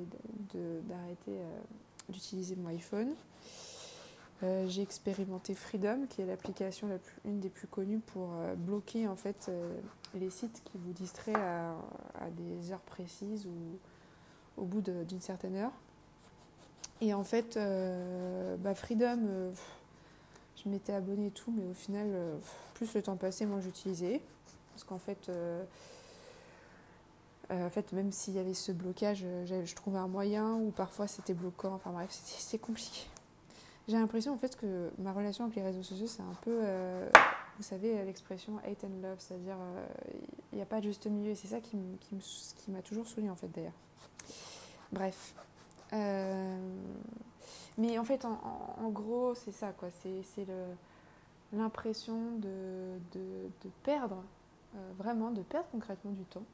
d'arrêter 0.85 1.31
euh, 1.31 1.61
d'utiliser 2.09 2.57
mon 2.57 2.69
iPhone. 2.69 3.13
j'ai 4.67 4.83
expérimenté 4.83 5.55
Freedom, 5.55 6.07
qui 6.09 6.23
est 6.23 6.27
l'application 6.27 6.89
une 7.25 7.41
des 7.41 7.49
plus 7.49 7.69
connues 7.69 8.01
pour 8.01 8.31
bloquer 8.57 9.07
en 9.07 9.17
fait 9.17 9.51
les 10.15 10.31
sites 10.31 10.63
qui 10.65 10.79
vous 10.79 10.93
distraient 10.93 11.35
à, 11.35 11.77
des 12.37 12.73
heures 12.73 12.81
précises 12.81 13.47
ou 13.47 14.61
au 14.61 14.65
bout 14.65 14.81
d'une 14.81 15.21
certaine 15.21 15.57
heure. 15.57 15.73
Et 17.01 17.15
en 17.15 17.25
fait, 17.25 17.57
bah, 18.59 18.75
Freedom, 18.75 19.53
je 20.63 20.69
m'étais 20.69 20.93
abonnée 20.93 21.27
et 21.27 21.31
tout, 21.31 21.53
mais 21.57 21.65
au 21.67 21.75
final, 21.75 22.09
euh, 22.13 22.37
plus 22.75 22.95
le 22.95 23.03
temps 23.03 23.17
passé, 23.17 23.47
moi 23.47 23.61
j'utilisais. 23.61 24.21
Parce 24.71 24.85
qu'en 24.85 24.99
fait, 24.99 25.29
euh, 25.29 25.33
euh, 25.33 25.65
en 27.53 27.71
fait, 27.71 27.93
même 27.93 28.13
s'il 28.13 28.35
y 28.35 28.39
avait 28.39 28.55
ce 28.55 28.73
blocage, 28.73 29.25
je 29.45 29.75
trouvais 29.75 29.99
un 29.99 30.09
moyen, 30.09 30.55
ou 30.55 30.71
parfois 30.71 31.07
c'était 31.07 31.35
bloquant, 31.35 31.75
enfin 31.75 31.91
bref, 31.91 32.09
c'était 32.11 32.59
compliqué. 32.59 33.07
J'ai 33.89 33.99
l'impression 33.99 34.33
en 34.33 34.39
fait 34.39 34.57
que 34.57 34.91
ma 34.99 35.13
relation 35.13 35.45
avec 35.45 35.57
les 35.57 35.63
réseaux 35.63 35.83
sociaux, 35.83 36.07
c'est 36.07 36.23
un 36.23 36.35
peu, 36.43 36.61
vous 37.59 37.63
savez, 37.63 38.05
l'expression 38.05 38.59
hate 38.59 38.85
and 38.85 39.03
love, 39.03 39.17
c'est-à-dire 39.19 39.57
il 40.53 40.57
n'y 40.57 40.63
a 40.63 40.67
pas 40.67 40.79
de 40.79 40.85
juste 40.85 41.07
milieu, 41.07 41.33
et 41.33 41.35
c'est 41.35 41.49
ça 41.49 41.61
qui 41.61 41.77
m'a 42.71 42.83
toujours 42.83 43.07
saoulé 43.07 43.29
en 43.29 43.37
fait 43.37 43.49
d'ailleurs. 43.49 43.73
Bref. 44.93 45.35
Mais 47.79 47.99
en 47.99 48.05
fait, 48.05 48.25
en, 48.25 48.91
gros, 48.91 49.35
c'est 49.35 49.53
ça, 49.53 49.73
quoi. 49.73 49.89
C'est 50.01 50.47
l'impression 51.53 52.37
de, 52.39 52.99
perdre, 53.83 54.23
euh, 54.77 54.91
vraiment, 54.99 55.31
de 55.31 55.43
perdre 55.43 55.69
concrètement 55.73 56.13
du 56.13 56.25
temps. 56.25 56.45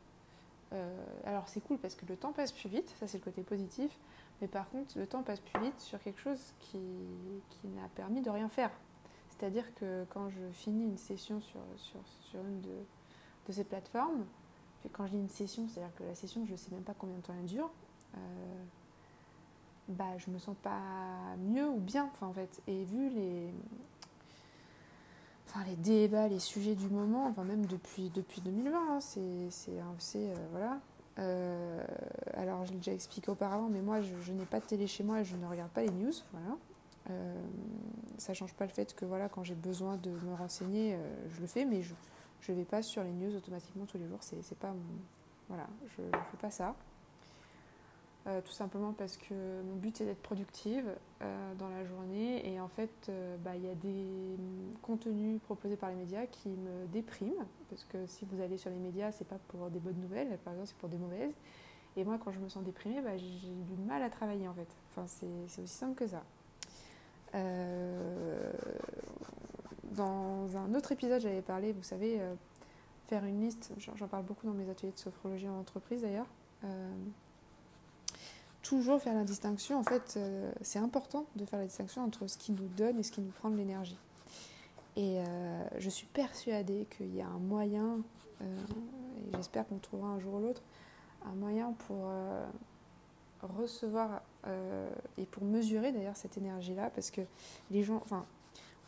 Euh, 0.73 1.05
alors 1.25 1.49
c'est 1.49 1.61
cool 1.61 1.79
parce 1.79 1.95
que 1.95 2.05
le 2.07 2.17
temps 2.17 2.33
passe 2.33 2.53
plus 2.53 2.69
vite, 2.69 2.95
ça 3.01 3.07
c'est 3.07 3.19
le 3.19 3.25
côté 3.25 3.43
positif, 3.43 3.99
mais 4.41 4.49
par 4.49 4.69
contre 4.69 4.99
le 4.99 5.07
temps 5.07 5.23
passe 5.23 5.41
plus 5.41 5.61
vite 5.63 5.81
sur 5.81 5.99
quelque 6.03 6.21
chose 6.21 6.53
qui, 6.61 6.79
qui 7.49 7.69
n'a 7.69 7.89
permis 7.95 8.21
de 8.21 8.31
rien 8.31 8.49
faire. 8.49 8.71
C'est-à-dire 9.31 9.73
que 9.77 10.05
quand 10.11 10.29
je 10.29 10.51
finis 10.53 10.85
une 10.85 10.99
session 10.99 11.41
sur, 11.41 11.61
sur, 11.77 12.01
sur 12.21 12.41
une 12.41 12.61
de, 12.61 12.77
de, 13.47 13.53
ces 13.53 13.65
plateformes, 13.65 14.27
quand 14.93 15.07
je 15.07 15.13
dis 15.13 15.19
une 15.19 15.29
session, 15.29 15.69
c'est-à-dire 15.69 15.95
que 15.95 16.05
la 16.05 16.15
session, 16.15 16.45
je 16.45 16.53
ne 16.53 16.57
sais 16.57 16.71
même 16.73 16.83
pas 16.83 16.95
combien 16.99 17.17
de 17.17 17.23
temps 17.23 17.35
elle 17.39 17.47
dure, 17.47 17.71
euh, 18.17 18.65
bah, 19.89 20.19
je 20.19 20.31
me 20.31 20.39
sens 20.39 20.57
pas 20.63 21.37
mieux 21.39 21.69
ou 21.69 21.79
bien, 21.79 22.11
en 22.21 22.33
fait. 22.33 22.61
Et 22.67 22.85
vu 22.85 23.09
les, 23.11 23.53
enfin, 25.49 25.65
les 25.67 25.77
débats, 25.77 26.29
les 26.29 26.39
sujets 26.39 26.75
du 26.75 26.89
moment, 26.89 27.27
enfin, 27.27 27.45
même 27.45 27.67
depuis, 27.67 28.11
depuis 28.11 28.41
2020, 28.41 28.79
hein, 28.79 29.01
c'est, 29.01 29.19
euh, 29.71 30.35
voilà. 30.53 30.79
Euh, 31.19 31.83
alors, 32.35 32.65
je 32.65 32.73
l'ai 32.73 32.79
déjà 32.79 32.93
expliqué 32.93 33.31
auparavant, 33.31 33.69
mais 33.69 33.81
moi, 33.81 34.01
je, 34.03 34.33
n'ai 34.33 34.47
pas 34.47 34.61
de 34.61 34.65
télé 34.65 34.87
chez 34.87 35.03
moi 35.03 35.21
et 35.21 35.25
je 35.25 35.37
ne 35.37 35.47
regarde 35.47 35.71
pas 35.71 35.83
les 35.83 35.91
news, 35.91 36.13
voilà. 36.33 36.57
Euh, 37.11 37.35
ça 38.19 38.35
change 38.35 38.53
pas 38.55 38.67
le 38.67 38.71
fait 38.71 38.95
que 38.95 39.05
voilà, 39.05 39.29
quand 39.29 39.43
j'ai 39.43 39.55
besoin 39.55 39.97
de 39.97 40.11
me 40.11 40.35
renseigner, 40.35 40.95
euh, 40.95 41.29
je 41.35 41.41
le 41.41 41.47
fais, 41.47 41.65
mais 41.65 41.83
je 41.83 41.95
ne 42.53 42.57
vais 42.57 42.65
pas 42.65 42.83
sur 42.83 43.03
les 43.03 43.13
news 43.13 43.35
automatiquement 43.35 43.87
tous 43.87 43.99
les 43.99 44.07
jours. 44.07 44.19
C'est, 44.21 44.59
pas 44.59 44.75
voilà, 45.49 45.67
je 45.97 46.03
ne 46.03 46.11
fais 46.11 46.37
pas 46.41 46.51
ça. 46.51 46.75
Euh, 48.29 48.43
tout 48.43 48.53
simplement 48.53 48.93
parce 48.93 49.17
que 49.17 49.63
mon 49.63 49.77
but 49.77 50.03
est 50.03 50.05
d'être 50.05 50.21
productive 50.21 50.85
euh, 51.23 51.55
dans 51.55 51.69
la 51.71 51.85
journée. 51.85 52.47
Et 52.47 52.61
en 52.61 52.69
fait 52.69 52.91
euh, 53.09 53.37
bah, 53.39 53.57
il 53.57 53.65
y 53.65 53.71
a 53.71 53.75
des 53.75 54.37
contenus 54.83 55.41
proposés 55.43 55.77
par 55.77 55.89
les 55.89 55.97
médias 55.97 56.27
qui 56.27 56.51
me 56.51 56.87
dépriment. 56.89 57.47
Parce 57.71 57.85
que 57.85 58.07
si 58.07 58.27
vous 58.27 58.43
allez 58.43 58.59
sur 58.59 58.71
les 58.71 58.77
médias 58.77 59.13
c'est 59.13 59.27
pas 59.27 59.39
pour 59.49 59.71
des 59.71 59.79
bonnes 59.79 60.01
nouvelles. 60.01 60.37
Par 60.45 60.53
exemple 60.53 60.69
c'est 60.69 60.77
pour 60.77 60.91
des 60.91 60.99
mauvaises. 60.99 61.33
Et 61.97 62.05
moi 62.05 62.19
quand 62.23 62.31
je 62.31 62.39
me 62.39 62.49
sens 62.49 62.63
déprimée 62.65 63.01
bah, 63.01 63.17
j'ai 63.17 63.27
du 63.27 63.83
mal 63.87 64.03
à 64.03 64.11
travailler 64.11 64.47
en 64.47 64.55
fait. 64.55 64.69
Enfin 64.91 65.07
c'est 65.07 65.63
aussi 65.63 65.67
simple 65.67 65.95
que 65.95 66.07
ça. 66.07 66.23
Dans 69.93 70.57
un 70.57 70.75
autre 70.75 70.93
épisode 70.93 71.21
j'avais 71.23 71.43
parlé 71.43 71.73
vous 71.73 71.83
savez 71.83 72.21
faire 73.07 73.25
une 73.25 73.41
liste. 73.41 73.73
J'en 73.79 74.07
parle 74.07 74.25
beaucoup 74.25 74.47
dans 74.47 74.53
mes 74.53 74.69
ateliers 74.69 74.93
de 74.93 74.99
sophrologie 74.99 75.49
en 75.49 75.59
entreprise 75.59 76.03
d'ailleurs 76.03 76.27
toujours 78.69 79.01
faire 79.01 79.15
la 79.15 79.25
distinction. 79.25 79.79
En 79.79 79.83
fait, 79.83 80.15
euh, 80.19 80.53
c'est 80.61 80.79
important 80.79 81.25
de 81.37 81.47
faire 81.47 81.59
la 81.59 81.65
distinction 81.65 82.05
entre 82.05 82.27
ce 82.27 82.37
qui 82.37 82.53
nous 82.53 82.69
donne 82.77 82.99
et 82.99 83.03
ce 83.03 83.11
qui 83.11 83.23
nous 83.23 83.31
prend 83.31 83.49
de 83.49 83.57
l'énergie. 83.57 83.97
Et 84.97 85.21
euh, 85.21 85.65
je 85.79 85.89
suis 85.89 86.07
persuadée 86.07 86.87
qu'il 86.97 87.15
y 87.17 87.23
a 87.23 87.27
un 87.27 87.39
moyen, 87.39 88.01
euh, 88.43 88.45
et 88.45 89.37
j'espère 89.37 89.67
qu'on 89.67 89.79
trouvera 89.79 90.09
un 90.09 90.21
jour 90.21 90.35
ou 90.35 90.41
l'autre, 90.41 90.61
un 91.25 91.33
moyen 91.33 91.73
pour 91.87 92.11
recevoir 93.57 94.23
et 95.17 95.25
pour 95.27 95.45
mesurer 95.45 95.93
d'ailleurs 95.93 96.17
cette 96.17 96.37
énergie-là, 96.37 96.91
parce 96.95 97.11
que 97.11 97.21
les 97.71 97.83
gens, 97.83 98.01
enfin, 98.05 98.25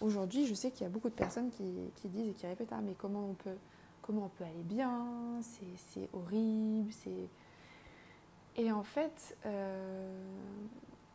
aujourd'hui, 0.00 0.46
je 0.46 0.54
sais 0.54 0.70
qu'il 0.70 0.82
y 0.82 0.87
a 0.87 0.90
beaucoup 0.90 1.08
de 1.08 1.14
personnes 1.14 1.50
qui, 1.50 1.64
qui, 1.96 2.08
disent 2.08 2.28
et 2.28 2.32
qui 2.32 2.46
répètent 2.46 2.72
Ah, 2.72 2.80
mais 2.82 2.94
comment 2.96 3.26
on 3.30 3.34
peut, 3.34 3.56
comment 4.02 4.25
on 4.26 4.28
peut 4.28 4.44
aller 4.44 4.62
bien? 4.62 5.06
C'est 5.42 6.08
horrible, 6.12 6.92
c'est 6.92 7.28
et 8.57 8.73
en 8.73 8.83
fait, 8.83 9.37
euh, 9.47 10.12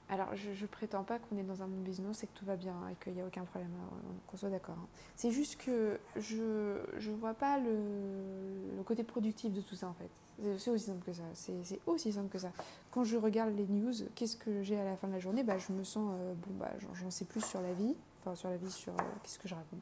alors 0.10 0.36
je, 0.36 0.65
prétends 0.65 1.04
pas 1.04 1.20
qu'on 1.20 1.38
est 1.38 1.44
dans 1.44 1.63
un 1.63 1.68
bon 1.68 1.82
business 1.82 2.24
et 2.24 2.27
que 2.27 2.34
tout 2.34 2.46
va 2.46 2.56
bien 2.56 2.75
et 2.92 3.04
qu'il 3.04 3.13
n'y 3.13 3.22
a 3.22 3.25
aucun 3.25 3.44
problème, 3.44 3.72
hein, 3.82 3.98
qu'on 4.27 4.38
soit 4.38 4.50
d'accord. 4.50 4.77
Hein. 4.77 4.88
C'est 5.15 5.32
juste 5.32 5.58
que 5.58 6.00
je 6.15 7.10
ne 7.10 7.15
vois 7.15 7.34
pas 7.34 7.60
le, 7.60 8.84
côté 8.86 9.04
productif 9.04 9.51
de 9.51 9.62
tout 9.62 9.75
ça 9.75 9.88
en 9.88 9.94
fait. 9.94 10.10
C'est 10.58 10.70
aussi 10.70 10.86
simple 10.86 11.04
que 11.06 11.13
ça. 11.13 11.24
C'est 11.34 11.80
aussi 11.86 12.12
simple 12.12 12.30
que 12.30 12.38
ça. 12.38 12.51
Quand 12.92 13.04
je 13.04 13.18
regarde 13.18 13.56
les 13.56 13.65
news, 13.68 13.94
qu'est-ce 14.15 14.36
que 14.36 14.62
j'ai 14.63 14.77
à 14.77 14.84
la 14.84 14.98
fin 14.98 15.08
de 15.08 15.13
la 15.13 15.20
journée? 15.20 15.44
Bah, 15.44 15.58
Je 15.58 15.72
me 15.72 15.84
sens, 15.84 16.13
euh, 16.20 16.34
bon, 16.34 16.56
bah, 16.60 16.72
j'en 16.94 17.10
sais 17.10 17.24
plus 17.24 17.44
sur 17.44 17.62
la 17.62 17.72
vie. 17.74 17.96
Enfin, 18.20 18.36
sur 18.36 18.50
la 18.50 18.58
vie, 18.58 18.70
sur. 18.70 18.92
Euh, 18.92 19.04
qu'est-ce 19.24 19.39
que 19.39 19.48
je 19.48 19.56
raconte? 19.56 19.80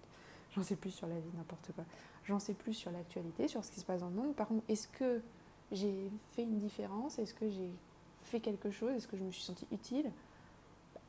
J'en 0.56 0.62
sais 0.62 0.76
plus 0.76 0.92
sur 0.92 1.08
la 1.08 1.16
vie, 1.16 1.32
n'importe 1.36 1.72
quoi. 1.74 1.86
J'en 2.26 2.38
sais 2.38 2.54
plus 2.54 2.76
sur 2.76 2.92
l'actualité, 2.92 3.48
sur 3.48 3.66
ce 3.66 3.72
qui 3.72 3.80
se 3.80 3.86
passe 3.86 4.02
dans 4.02 4.10
le 4.10 4.16
monde. 4.16 4.36
Par 4.36 4.48
contre, 4.48 4.64
est-ce 4.70 4.88
que 4.88 5.22
j'ai 5.74 6.12
fait 6.36 6.44
une 6.44 6.60
différence 6.60 7.20
Est-ce 7.20 7.34
que 7.34 7.50
j'ai 7.50 7.72
fait 8.26 8.40
quelque 8.40 8.72
chose 8.72 8.92
Est-ce 8.94 9.08
que 9.08 9.18
je 9.18 9.24
me 9.24 9.32
suis 9.32 9.44
sentie 9.44 9.68
utile? 9.72 10.10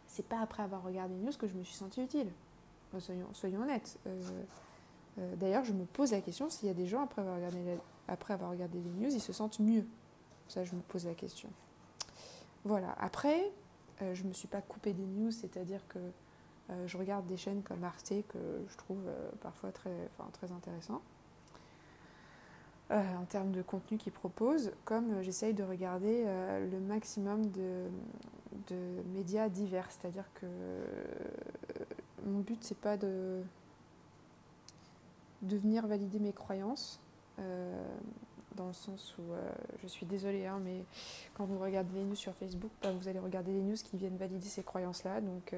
C'est 0.06 0.26
pas 0.26 0.40
après 0.40 0.62
avoir 0.62 0.83
regardé 0.83 1.14
les 1.14 1.21
news 1.21 1.33
que 1.38 1.47
je 1.47 1.54
me 1.54 1.62
suis 1.62 1.75
sentie 1.75 2.02
utile. 2.02 2.30
soyons, 2.99 3.61
honnêtes. 3.61 3.99
Euh, 4.06 4.42
euh, 5.18 5.37
d'ailleurs, 5.37 5.64
je 5.64 5.73
me 5.73 5.85
pose 5.85 6.12
la 6.12 6.21
question 6.21 6.50
s'il 6.50 6.68
y 6.68 6.71
a 6.71 6.75
des 6.75 6.87
gens, 6.87 7.02
après 7.02 7.23
avoir, 7.23 7.37
regardé 7.37 7.78
après 8.09 8.35
avoir 8.35 8.50
regardé 8.50 8.78
les 8.78 8.90
news, 8.90 9.12
ils 9.12 9.21
se 9.21 9.33
sentent 9.33 9.61
mieux? 9.61 9.87
Ça, 10.49 10.64
je 10.64 10.75
me 10.75 10.80
pose 10.80 11.06
la 11.06 11.14
question. 11.14 11.49
Voilà. 12.64 12.94
Après, 12.99 13.50
euh, 14.02 14.14
je 14.14 14.23
ne 14.23 14.28
me 14.28 14.35
suis 14.35 14.49
pas 14.49 14.61
coupée 14.61 14.92
des 14.92 15.06
news, 15.06 15.30
c'est-à-dire 15.30 15.87
que 15.88 15.99
je 16.87 16.97
regarde 16.97 17.26
des 17.26 17.37
chaînes 17.37 17.62
comme 17.62 17.85
Arte 17.85 18.14
que 18.26 18.38
je 18.71 18.76
trouve 18.78 19.02
parfois 19.42 19.71
très, 19.71 20.09
très 20.33 20.50
intéressant. 20.50 21.02
Euh, 22.91 23.17
en 23.17 23.25
termes 23.25 23.50
de 23.50 23.62
contenu 23.62 23.97
qu'ils 23.97 24.12
proposent, 24.12 24.71
comme 24.85 25.14
euh, 25.14 25.23
j'essaye 25.23 25.55
de 25.55 25.62
regarder 25.62 26.25
euh, 26.26 26.71
le 26.71 26.79
maximum 26.81 27.50
de, 27.50 27.88
médias 29.14 29.49
divers. 29.49 29.91
C'est-à-dire 29.91 30.29
que 30.35 30.47
mon 32.26 32.41
but, 32.41 32.62
c'est 32.62 32.76
pas 32.76 32.99
de, 32.99 33.43
de 35.43 35.57
venir 35.57 35.87
valider 35.87 36.19
mes 36.19 36.33
croyances, 36.33 37.00
dans 38.55 38.69
le 38.69 38.73
sens 38.73 39.17
où 39.19 39.23
je 39.83 39.87
suis 39.87 40.07
désolée, 40.07 40.47
hein, 40.47 40.61
mais 40.64 40.85
quand 41.35 41.45
vous 41.45 41.59
regardez 41.59 41.95
les 41.95 42.05
news 42.05 42.14
sur 42.14 42.33
Facebook, 42.35 42.71
bah, 42.83 42.93
vous 42.93 43.09
allez 43.09 43.19
regarder 43.19 43.53
les 43.53 43.61
news 43.61 43.76
qui 43.76 43.97
viennent 43.97 44.17
valider 44.17 44.49
ces 44.49 44.62
croyances-là. 44.62 45.21
Donc, 45.21 45.55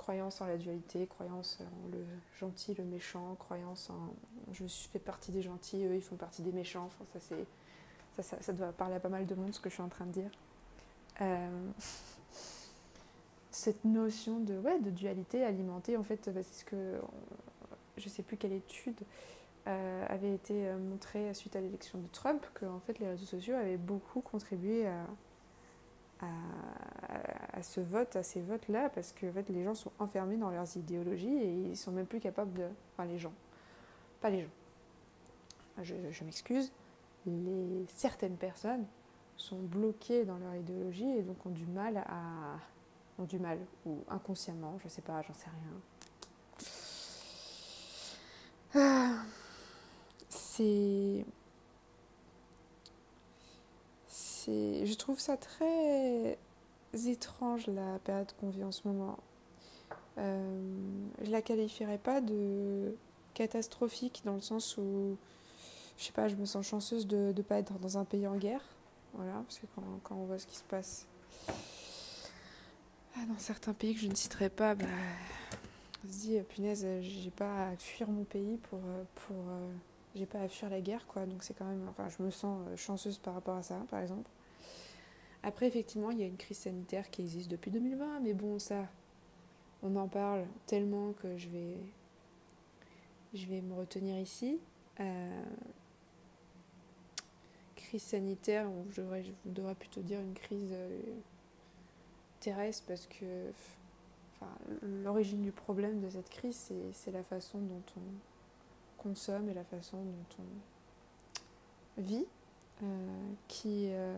croyance 0.00 0.40
en 0.40 0.46
la 0.46 0.56
dualité, 0.56 1.06
croyance 1.06 1.58
en 1.60 1.88
le 1.92 2.02
gentil, 2.38 2.72
le 2.74 2.84
méchant, 2.84 3.34
croyance 3.38 3.90
en 3.90 4.14
je 4.52 4.64
fais 4.90 4.98
partie 4.98 5.30
des 5.30 5.42
gentils, 5.42 5.84
eux 5.84 5.94
ils 5.94 6.02
font 6.02 6.16
partie 6.16 6.42
des 6.42 6.52
méchants. 6.52 6.88
Ça, 7.12 7.36
ça, 8.22 8.40
ça, 8.40 8.52
doit 8.52 8.72
parler 8.72 8.94
à 8.94 9.00
pas 9.00 9.10
mal 9.10 9.26
de 9.26 9.34
monde 9.34 9.52
ce 9.54 9.60
que 9.60 9.68
je 9.68 9.74
suis 9.74 9.82
en 9.82 9.88
train 9.88 10.06
de 10.06 10.12
dire. 10.12 10.30
Euh, 11.20 11.70
cette 13.50 13.84
notion 13.84 14.40
de, 14.40 14.90
dualité 14.90 15.44
alimentée, 15.44 15.98
en 15.98 16.02
fait, 16.02 16.30
bah, 16.30 16.40
c'est 16.42 16.60
ce 16.60 16.64
que 16.64 16.98
je 17.98 18.06
ne 18.06 18.10
sais 18.10 18.22
plus 18.22 18.38
quelle 18.38 18.54
étude 18.54 19.00
euh, 19.68 20.06
avait 20.08 20.34
été 20.34 20.72
montrée 20.72 21.32
suite 21.34 21.56
à 21.56 21.60
l'élection 21.60 21.98
de 21.98 22.08
Trump, 22.08 22.44
que 22.54 22.64
en 22.64 22.80
fait, 22.80 22.98
les 22.98 23.08
réseaux 23.08 23.26
sociaux 23.26 23.54
avaient 23.54 23.76
beaucoup 23.76 24.22
contribué 24.22 24.86
à, 24.86 25.04
à, 26.22 27.62
ce 27.62 27.80
vote, 27.80 28.16
à 28.16 28.22
ces 28.22 28.40
votes-là, 28.40 28.90
parce 28.90 29.12
que 29.12 29.26
en 29.26 29.32
fait, 29.32 29.48
les 29.48 29.64
gens 29.64 29.74
sont 29.74 29.92
enfermés 29.98 30.36
dans 30.36 30.50
leurs 30.50 30.76
idéologies 30.76 31.36
et 31.36 31.52
ils 31.70 31.76
sont 31.76 31.92
même 31.92 32.06
plus 32.06 32.20
capables 32.20 32.52
de... 32.52 32.66
Enfin, 32.92 33.06
les 33.06 33.18
gens. 33.18 33.32
Pas 34.20 34.30
les 34.30 34.42
gens. 34.42 34.50
Je, 35.82 36.24
m'excuse. 36.24 36.72
Certaines 37.88 38.36
personnes 38.36 38.84
sont 39.36 39.58
bloquées 39.58 40.24
dans 40.24 40.38
leur 40.38 40.54
idéologie 40.54 41.10
et 41.10 41.22
donc 41.22 41.44
ont 41.46 41.50
du 41.50 41.66
mal 41.66 41.98
à 42.06 42.58
ont 43.18 43.24
du 43.24 43.38
mal 43.38 43.58
ou 43.84 43.98
inconsciemment, 44.08 44.78
je 44.82 44.88
sais 44.88 45.02
pas, 45.02 45.20
j'en 45.22 45.34
sais 45.34 45.50
rien. 45.50 45.80
Ah, 48.74 49.24
c'est 50.28 51.26
c'est 54.44 54.86
je 54.86 54.94
trouve 54.94 55.18
ça 55.18 55.36
très 55.36 56.38
étrange 57.06 57.66
la 57.68 57.98
période 58.00 58.32
qu'on 58.40 58.50
vit 58.50 58.64
en 58.64 58.72
ce 58.72 58.86
moment. 58.86 59.18
Euh, 60.18 60.60
je 61.22 61.30
la 61.30 61.42
qualifierais 61.42 61.98
pas 61.98 62.20
de 62.20 62.94
catastrophique 63.34 64.22
dans 64.24 64.34
le 64.34 64.40
sens 64.40 64.76
où 64.76 65.16
je 65.96 66.04
sais 66.04 66.12
pas, 66.12 66.28
je 66.28 66.36
me 66.36 66.46
sens 66.46 66.66
chanceuse 66.66 67.06
de 67.06 67.32
ne 67.36 67.42
pas 67.42 67.58
être 67.58 67.78
dans 67.78 67.98
un 67.98 68.04
pays 68.04 68.26
en 68.26 68.36
guerre. 68.36 68.62
Voilà, 69.14 69.32
parce 69.46 69.58
que 69.58 69.66
quand, 70.04 70.14
on 70.16 70.24
voit 70.24 70.38
ce 70.38 70.46
qui 70.46 70.56
se 70.56 70.64
passe 70.64 71.06
ah, 73.16 73.26
dans 73.28 73.38
certains 73.38 73.74
pays 73.74 73.94
que 73.94 74.00
je 74.00 74.06
ne 74.06 74.14
citerai 74.14 74.48
pas, 74.48 74.74
bah, 74.74 74.86
on 76.04 76.12
se 76.12 76.18
dit, 76.18 76.38
euh, 76.38 76.42
punaise, 76.42 76.86
j'ai 77.02 77.30
pas 77.30 77.68
à 77.68 77.76
fuir 77.76 78.08
mon 78.08 78.24
pays 78.24 78.56
pour. 78.56 78.78
Euh, 78.78 79.04
pour 79.14 79.36
euh, 79.36 79.72
j'ai 80.14 80.26
pas 80.26 80.40
à 80.40 80.48
fuir 80.48 80.70
la 80.70 80.80
guerre, 80.80 81.06
quoi. 81.06 81.26
Donc 81.26 81.42
c'est 81.42 81.54
quand 81.54 81.66
même. 81.66 81.86
Enfin, 81.88 82.08
je 82.08 82.22
me 82.22 82.30
sens 82.30 82.60
chanceuse 82.76 83.18
par 83.18 83.34
rapport 83.34 83.56
à 83.56 83.62
ça, 83.62 83.84
par 83.90 84.00
exemple. 84.00 84.30
Après, 85.42 85.66
effectivement, 85.66 86.10
il 86.10 86.20
y 86.20 86.22
a 86.22 86.26
une 86.26 86.36
crise 86.36 86.58
sanitaire 86.58 87.10
qui 87.10 87.22
existe 87.22 87.50
depuis 87.50 87.70
2020, 87.70 88.20
mais 88.20 88.34
bon, 88.34 88.58
ça, 88.58 88.86
on 89.82 89.96
en 89.96 90.08
parle 90.08 90.46
tellement 90.66 91.12
que 91.14 91.36
je 91.36 91.48
vais. 91.48 91.76
Je 93.32 93.46
vais 93.46 93.60
me 93.60 93.74
retenir 93.74 94.18
ici. 94.18 94.58
crise 97.76 98.02
sanitaire, 98.02 98.68
je 98.90 99.00
devrais, 99.00 99.22
je 99.22 99.32
devrais 99.46 99.74
plutôt 99.74 100.02
dire 100.02 100.20
une 100.20 100.34
crise 100.34 100.74
terrestre 102.40 102.84
parce 102.88 103.06
que 103.06 103.50
enfin, 104.34 104.52
l'origine 104.82 105.42
du 105.42 105.52
problème 105.52 106.00
de 106.00 106.10
cette 106.10 106.30
crise, 106.30 106.72
c'est 106.92 107.10
la 107.12 107.22
façon 107.22 107.58
dont 107.58 107.82
on 107.96 108.29
consomme 109.02 109.48
et 109.48 109.54
la 109.54 109.64
façon 109.64 109.98
dont 109.98 110.42
on 111.98 112.02
vit, 112.02 112.26
euh, 112.82 113.32
qui 113.48 113.88
euh, 113.90 114.16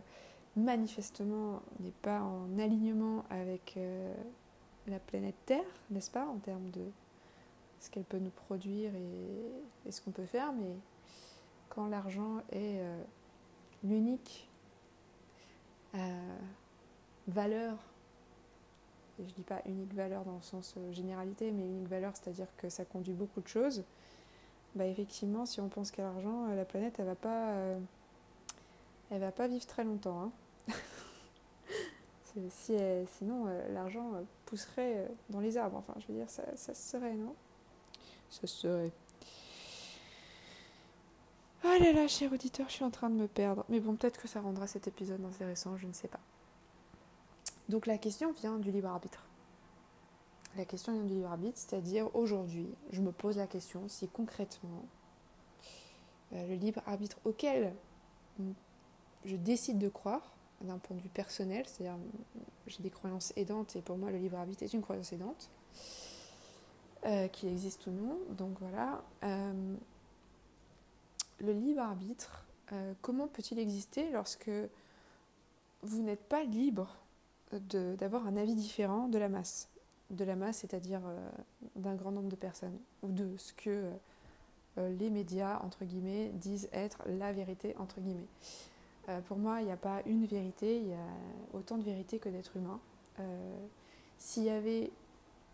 manifestement 0.57 1.63
n'est 1.81 1.91
pas 2.03 2.21
en 2.21 2.59
alignement 2.59 3.25
avec 3.31 3.75
euh, 3.77 4.15
la 4.87 4.99
planète 4.99 5.37
Terre, 5.47 5.65
n'est-ce 5.91 6.11
pas, 6.11 6.27
en 6.27 6.39
termes 6.39 6.71
de 6.71 6.85
ce 7.81 7.91
qu'elle 7.91 8.05
peut 8.05 8.19
nous 8.19 8.31
produire 8.31 8.95
et, 8.95 9.89
et 9.89 9.93
ce 9.93 10.01
qu'on 10.01 10.13
peut 10.13 10.27
faire, 10.27 10.53
mais 10.53 10.77
quand 11.69 11.89
l'argent 11.89 12.43
est 12.53 12.81
l'unique 13.83 14.49
valeur 17.27 17.77
je 19.19 19.25
ne 19.25 19.31
dis 19.31 19.43
pas 19.43 19.63
unique 19.67 19.95
valeur 19.95 20.25
dans 20.25 20.37
le 20.37 20.43
sens 20.43 20.75
généralité, 20.91 21.53
mais 21.53 21.65
unique 21.65 21.89
valeur, 21.89 22.13
c'est-à-dire 22.17 22.49
que 22.57 22.69
ça 22.69 22.85
conduit 22.85 23.13
beaucoup 23.13 23.41
de 23.41 23.49
choses, 23.49 23.85
bah 24.75 24.87
effectivement, 24.87 25.47
si 25.47 25.61
on 25.61 25.69
pense 25.69 25.91
qu'à 25.91 26.03
l'argent, 26.03 26.47
euh, 26.49 26.55
la 26.57 26.65
planète, 26.65 26.97
elle 26.99 27.07
va 27.07 27.15
pas, 27.15 27.51
euh, 27.51 27.79
elle 29.11 29.21
va 29.21 29.33
pas 29.33 29.47
vivre 29.49 29.67
très 29.67 29.85
longtemps. 29.85 30.33
Hein. 30.69 30.73
si 32.51 32.75
sinon, 33.19 33.47
l'argent 33.71 34.13
pousserait 34.47 35.09
dans 35.29 35.41
les 35.41 35.59
arbres. 35.59 35.77
Enfin, 35.77 35.95
je 36.01 36.07
veux 36.07 36.19
dire, 36.19 36.31
ça, 36.31 36.45
ça 36.57 36.75
serait, 36.75 37.15
non? 37.15 37.35
Ça 38.31 38.47
serait. 38.47 38.93
Oh 41.65 41.69
là 41.79 41.93
là, 41.93 42.09
cher 42.09 42.33
auditeur, 42.33 42.69
je 42.69 42.75
suis 42.75 42.85
en 42.85 42.91
train 42.91 43.09
de 43.09 43.15
me 43.15 43.29
perdre. 43.29 43.65
Mais 43.69 43.79
bon, 43.79 43.95
peut-être 43.95 44.21
que 44.21 44.27
ça 44.27 44.41
rendra 44.41 44.67
cet 44.67 44.89
épisode 44.89 45.25
intéressant, 45.25 45.77
je 45.77 45.87
ne 45.87 45.93
sais 45.93 46.09
pas. 46.09 46.19
Donc 47.69 47.87
la 47.87 47.99
question 47.99 48.33
vient 48.33 48.59
du 48.59 48.73
libre 48.73 48.89
arbitre. 48.89 49.25
La 50.57 50.67
question 50.67 50.93
vient 50.93 51.05
du 51.05 51.15
libre 51.15 51.31
arbitre, 51.31 51.57
c'est-à-dire 51.57 52.15
aujourd'hui, 52.15 52.69
je 52.91 53.01
me 53.01 53.11
pose 53.11 53.39
la 53.39 53.47
question 53.47 53.89
si 53.89 54.07
concrètement 54.07 54.85
euh, 56.35 56.47
le 56.47 56.55
libre 56.57 56.83
arbitre 56.87 57.19
auquel 57.25 57.73
je 59.25 59.37
décide 59.37 59.79
de 59.79 59.89
croire, 59.89 60.35
d'un 60.61 60.79
point 60.79 60.97
de 60.97 61.01
vue 61.01 61.09
personnel, 61.09 61.65
c'est-à-dire 61.67 61.99
j'ai 62.67 62.83
des 62.83 62.91
croyances 62.91 63.33
aidantes 63.37 63.77
et 63.77 63.81
pour 63.81 63.97
moi 63.97 64.11
le 64.11 64.19
libre 64.19 64.37
arbitre 64.37 64.63
est 64.63 64.73
une 64.75 64.83
croyance 64.83 65.13
aidante, 65.13 65.49
euh, 67.07 67.29
qui 67.29 67.49
existe 67.49 67.87
ou 67.87 67.91
non. 67.91 68.19
Donc 68.37 68.59
voilà. 68.61 69.03
Euh, 69.25 69.75
le 71.39 71.53
libre 71.53 71.81
arbitre, 71.81 72.45
comment 73.01 73.27
peut-il 73.27 73.59
exister 73.59 74.11
lorsque 74.13 74.51
vous 75.83 76.03
n'êtes 76.03 76.23
pas 76.23 76.45
libre 76.45 76.97
d'avoir 77.51 78.27
un 78.27 78.37
avis 78.37 78.55
différent 78.55 79.09
de 79.09 79.19
la 79.19 79.29
masse? 79.29 79.72
De 80.13 80.25
la 80.25 80.37
masse, 80.37 80.59
c'est-à-dire 80.59 81.01
euh, 81.07 81.31
d'un 81.75 81.95
grand 81.95 82.13
nombre 82.13 82.29
de 82.29 82.37
personnes, 82.37 82.79
ou 83.03 83.09
de 83.09 83.37
ce 83.37 83.53
que 83.55 83.91
euh, 84.79 84.97
les 84.99 85.11
médias, 85.11 85.59
entre 85.61 85.85
guillemets, 85.85 86.29
disent 86.35 86.69
être 86.73 87.03
la 87.07 87.33
vérité, 87.33 87.75
entre 87.79 88.01
guillemets. 88.01 88.29
Euh, 89.09 89.21
pour 89.23 89.39
moi, 89.39 89.61
il 89.61 89.67
n'y 89.67 89.73
a 89.73 89.77
pas 89.77 90.03
une 90.07 90.27
vérité, 90.27 90.77
il 90.77 90.89
y 90.89 90.95
a 90.95 91.07
autant 91.55 91.79
de 91.79 91.83
vérités 91.83 92.19
que 92.19 92.29
d'êtres 92.29 92.57
humains. 92.57 92.81
S'il 94.19 94.45
n'y 94.45 94.51
avait 94.51 94.91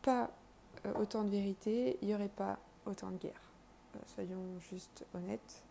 pas 0.02 0.30
autant 0.98 1.24
de 1.24 1.30
vérité, 1.30 1.98
il 2.02 2.08
n'y 2.08 2.14
aurait 2.14 2.28
pas 2.28 2.58
autant 2.86 3.10
de 3.10 3.16
guerres. 3.16 3.50
soyons 4.06 4.58
juste 4.70 5.04
honnêtes 5.14 5.62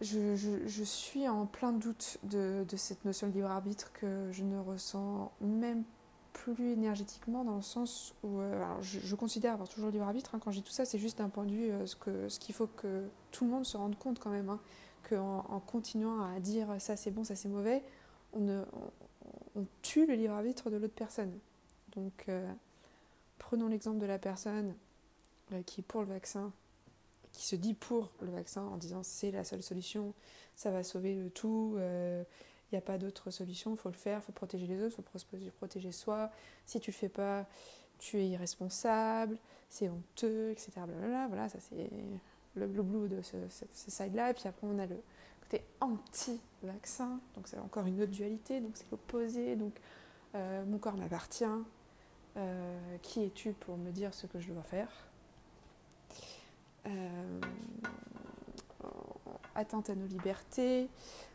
je, 0.00 0.84
suis 0.84 1.28
en 1.28 1.46
plein 1.46 1.72
doute 1.72 2.18
de, 2.22 2.64
cette 2.76 3.04
notion 3.04 3.28
de 3.28 3.32
libre 3.32 3.50
arbitre 3.50 3.92
que 3.92 4.30
je 4.32 4.42
ne 4.42 4.58
ressens 4.58 5.32
même 5.40 5.84
plus 6.32 6.72
énergétiquement 6.72 7.44
dans 7.44 7.56
le 7.56 7.62
sens 7.62 8.14
où 8.22 8.40
euh, 8.40 8.62
je, 8.82 9.14
considère 9.14 9.54
avoir 9.54 9.68
toujours 9.68 9.86
le 9.86 9.92
libre 9.92 10.06
arbitre 10.06 10.34
hein. 10.34 10.38
quand 10.38 10.50
dis 10.50 10.62
tout 10.62 10.70
ça 10.72 10.84
c'est 10.84 10.98
juste 10.98 11.18
d'un 11.18 11.30
point 11.30 11.46
de 11.46 11.50
vue 11.50 11.70
euh, 11.70 11.86
ce 11.86 12.38
qu'il 12.38 12.54
faut 12.54 12.66
que 12.66 13.08
tout 13.30 13.46
le 13.46 13.50
monde 13.50 13.64
se 13.64 13.78
rende 13.78 13.98
compte 13.98 14.18
quand 14.18 14.30
même 14.30 14.50
hein, 14.50 14.60
qu'en 15.08 15.46
en 15.48 15.60
continuant 15.60 16.22
à 16.22 16.38
dire 16.40 16.68
ça 16.78 16.94
c'est 16.96 17.10
bon 17.10 17.24
ça 17.24 17.36
c'est 17.36 17.48
mauvais 17.48 17.82
on, 18.34 18.64
on, 19.54 19.64
tue 19.80 20.04
le 20.04 20.12
libre 20.12 20.34
arbitre 20.34 20.68
de 20.68 20.76
l'autre 20.76 20.94
personne 20.94 21.32
donc 21.94 22.26
euh, 22.28 22.52
prenons 23.38 23.68
l'exemple 23.68 23.98
de 23.98 24.06
la 24.06 24.18
personne 24.18 24.74
qui 25.64 25.80
est 25.80 25.84
pour 25.84 26.02
le 26.02 26.08
vaccin 26.08 26.52
qui 27.36 27.44
se 27.44 27.56
dit 27.56 27.74
pour 27.74 28.10
le 28.22 28.30
vaccin 28.30 28.62
en 28.62 28.76
disant 28.76 29.02
c'est 29.02 29.30
la 29.30 29.44
seule 29.44 29.62
solution, 29.62 30.14
ça 30.54 30.70
va 30.70 30.82
sauver 30.82 31.14
le 31.14 31.28
tout, 31.28 31.72
il 31.74 31.80
euh, 31.80 32.24
n'y 32.72 32.78
a 32.78 32.80
pas 32.80 32.96
d'autre 32.96 33.30
solution, 33.30 33.72
il 33.72 33.76
faut 33.76 33.90
le 33.90 33.94
faire, 33.94 34.20
il 34.22 34.24
faut 34.24 34.32
protéger 34.32 34.66
les 34.66 34.82
autres, 34.82 34.96
il 34.98 35.20
faut 35.20 35.50
protéger 35.58 35.92
soi, 35.92 36.30
si 36.64 36.80
tu 36.80 36.90
le 36.90 36.96
fais 36.96 37.10
pas, 37.10 37.46
tu 37.98 38.18
es 38.18 38.26
irresponsable, 38.26 39.36
c'est 39.68 39.90
honteux, 39.90 40.50
etc. 40.50 40.72
Voilà, 41.28 41.48
ça 41.50 41.58
c'est 41.60 41.90
le 42.54 42.66
blue 42.66 43.08
de 43.08 43.20
ce, 43.20 43.36
side-là. 43.74 44.30
Et 44.30 44.34
puis 44.34 44.48
après, 44.48 44.66
on 44.66 44.78
a 44.78 44.86
le 44.86 44.96
côté 45.42 45.62
anti-vaccin, 45.80 47.20
donc 47.34 47.48
c'est 47.48 47.58
encore 47.58 47.86
une 47.86 48.00
autre 48.00 48.12
dualité, 48.12 48.60
donc 48.60 48.72
c'est 48.74 48.90
l'opposé, 48.90 49.56
donc 49.56 49.74
euh, 50.34 50.64
mon 50.64 50.78
corps 50.78 50.96
m'appartient, 50.96 51.44
euh, 52.38 52.96
qui 53.02 53.24
es-tu 53.24 53.52
pour 53.52 53.76
me 53.76 53.90
dire 53.90 54.14
ce 54.14 54.26
que 54.26 54.40
je 54.40 54.50
dois 54.50 54.62
faire? 54.62 54.88
Atteinte 59.56 59.90
à 59.90 59.94
nos 59.94 60.06
libertés. 60.06 60.88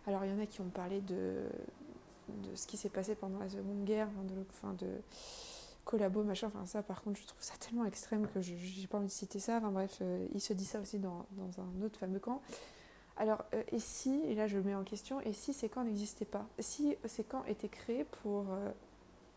Alors 0.08 0.24
il 0.26 0.32
y 0.32 0.34
en 0.34 0.40
a 0.40 0.46
qui 0.46 0.62
ont 0.62 0.70
parlé 0.70 1.02
de, 1.02 1.44
ce 2.56 2.68
qui 2.68 2.78
s'est 2.78 2.90
passé 2.90 3.16
pendant 3.16 3.40
la 3.40 3.50
Seconde 3.50 3.84
Guerre, 3.84 4.08
de, 4.28 4.34
enfin 4.52 4.76
collabo, 5.84 6.24
machin. 6.24 6.48
Enfin 6.48 6.66
ça 6.66 6.84
par 6.84 7.02
contre 7.02 7.20
je 7.20 7.28
trouve 7.28 7.42
ça 7.42 7.56
tellement 7.60 7.86
extrême 7.86 8.28
que 8.28 8.42
je 8.42 8.54
n'ai 8.54 8.88
pas 8.88 8.98
envie 8.98 9.08
de 9.08 9.12
citer 9.12 9.40
ça. 9.40 9.60
Bref, 9.60 9.98
euh, 10.02 10.28
il 10.34 10.42
se 10.42 10.54
dit 10.54 10.66
ça 10.66 10.80
aussi 10.80 11.00
dans, 11.00 11.26
dans, 11.32 11.62
un 11.62 11.84
autre 11.84 12.00
fameux 12.00 12.20
camp. 12.20 12.42
Alors, 13.18 13.44
euh, 13.54 13.64
et 13.72 13.80
si, 13.80 14.22
et 14.26 14.36
là 14.36 14.48
je 14.48 14.58
le 14.58 14.64
mets 14.64 14.76
en 14.76 14.84
question, 14.84 15.20
et 15.22 15.34
si 15.34 15.54
ces 15.54 15.70
camps 15.70 15.84
n'existaient 15.84 16.26
pas? 16.26 16.48
Si 16.60 16.96
ces 17.06 17.24
camps 17.24 17.44
étaient 17.46 17.70
créés 17.70 18.06
pour 18.24 18.46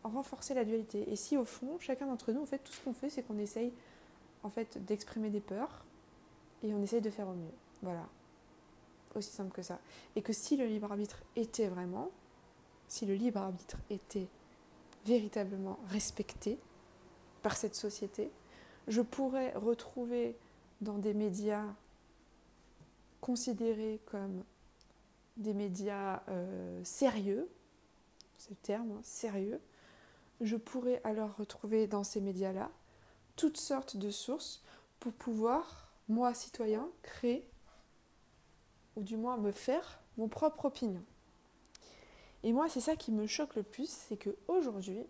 renforcer 0.03 0.53
la 0.53 0.63
dualité? 0.63 1.11
Et 1.11 1.15
si 1.15 1.37
au 1.37 1.45
fond, 1.45 1.77
chacun 1.79 2.07
d'entre 2.07 2.31
nous, 2.31 2.41
en 2.41 2.45
fait, 2.45 2.59
tout 2.59 2.71
ce 2.71 2.81
qu'on 2.81 2.93
fait, 2.93 3.09
c'est 3.09 3.23
qu'on 3.23 3.37
essaye 3.37 3.73
en 4.43 4.49
fait 4.49 4.83
d'exprimer 4.85 5.29
des 5.29 5.39
peurs, 5.39 5.84
et 6.65 6.73
on 6.73 6.81
essaye 6.81 7.01
de 7.01 7.09
faire 7.09 7.27
au 7.27 7.33
mieux. 7.33 7.53
Voilà. 7.81 8.07
Aussi 9.15 9.31
simple 9.31 9.51
que 9.51 9.61
ça. 9.61 9.79
Et 10.15 10.21
que 10.21 10.33
si 10.33 10.57
le 10.57 10.65
libre 10.65 10.91
arbitre 10.91 11.23
était 11.35 11.67
vraiment, 11.67 12.09
si 12.87 13.05
le 13.05 13.13
libre 13.13 13.39
arbitre 13.39 13.77
était 13.89 14.27
véritablement 15.05 15.79
respecté, 15.87 16.57
par 17.45 17.57
cette 17.57 17.75
société. 17.75 18.31
Je 18.87 19.01
pourrais 19.01 19.51
retrouver 19.51 20.35
dans 20.81 20.97
des 20.97 21.13
médias 21.13 21.67
considérés 23.21 23.99
comme 24.07 24.43
des 25.37 25.53
médias 25.53 26.23
euh, 26.29 26.83
sérieux, 26.83 27.47
c'est 28.39 28.49
le 28.49 28.55
terme, 28.55 28.93
hein, 28.93 29.01
sérieux, 29.03 29.61
je 30.41 30.55
pourrais 30.55 31.01
alors 31.03 31.35
retrouver 31.37 31.85
dans 31.85 32.03
ces 32.03 32.19
médias-là 32.19 32.71
toutes 33.35 33.57
sortes 33.57 33.95
de 33.95 34.09
sources 34.09 34.63
pour 34.99 35.13
pouvoir, 35.13 35.84
moi 36.07 36.33
citoyen, 36.33 36.87
créer, 37.01 37.47
ou 38.95 39.03
du 39.03 39.17
moins 39.17 39.37
me 39.37 39.51
faire 39.51 39.99
mon 40.17 40.27
propre 40.27 40.65
opinion. 40.65 41.03
Et 42.43 42.53
moi, 42.53 42.69
c'est 42.69 42.79
ça 42.81 42.95
qui 42.95 43.11
me 43.11 43.27
choque 43.27 43.55
le 43.55 43.63
plus, 43.63 43.89
c'est 43.89 44.17
qu'aujourd'hui, 44.17 45.05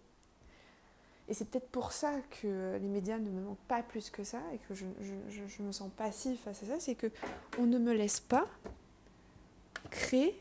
et 1.28 1.34
c'est 1.34 1.50
peut-être 1.50 1.70
pour 1.70 1.92
ça 1.92 2.14
que 2.42 2.78
les 2.80 2.88
médias 2.88 3.18
ne 3.18 3.30
me 3.30 3.42
manquent 3.42 3.68
pas 3.68 3.82
plus 3.82 4.10
que 4.10 4.24
ça 4.24 4.42
et 4.54 4.60
que 4.60 4.76
je, 4.76 4.86
je, 5.30 5.64
me 5.64 5.72
sens 5.72 5.90
passive 5.96 6.38
face 6.38 6.62
à 6.64 6.68
ça, 6.68 6.80
c'est 6.80 6.96
que 6.96 7.08
on 7.58 7.66
ne 7.66 7.80
me 7.80 7.94
laisse 7.94 8.20
pas 8.20 8.48
créer, 9.90 10.40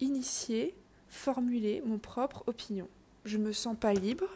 initier, 0.00 0.74
formuler 1.08 1.82
mon 1.84 1.98
propre 1.98 2.42
opinion. 2.48 2.88
Je 3.24 3.38
ne 3.38 3.44
me 3.44 3.52
sens 3.52 3.76
pas 3.78 3.92
libre 3.92 4.26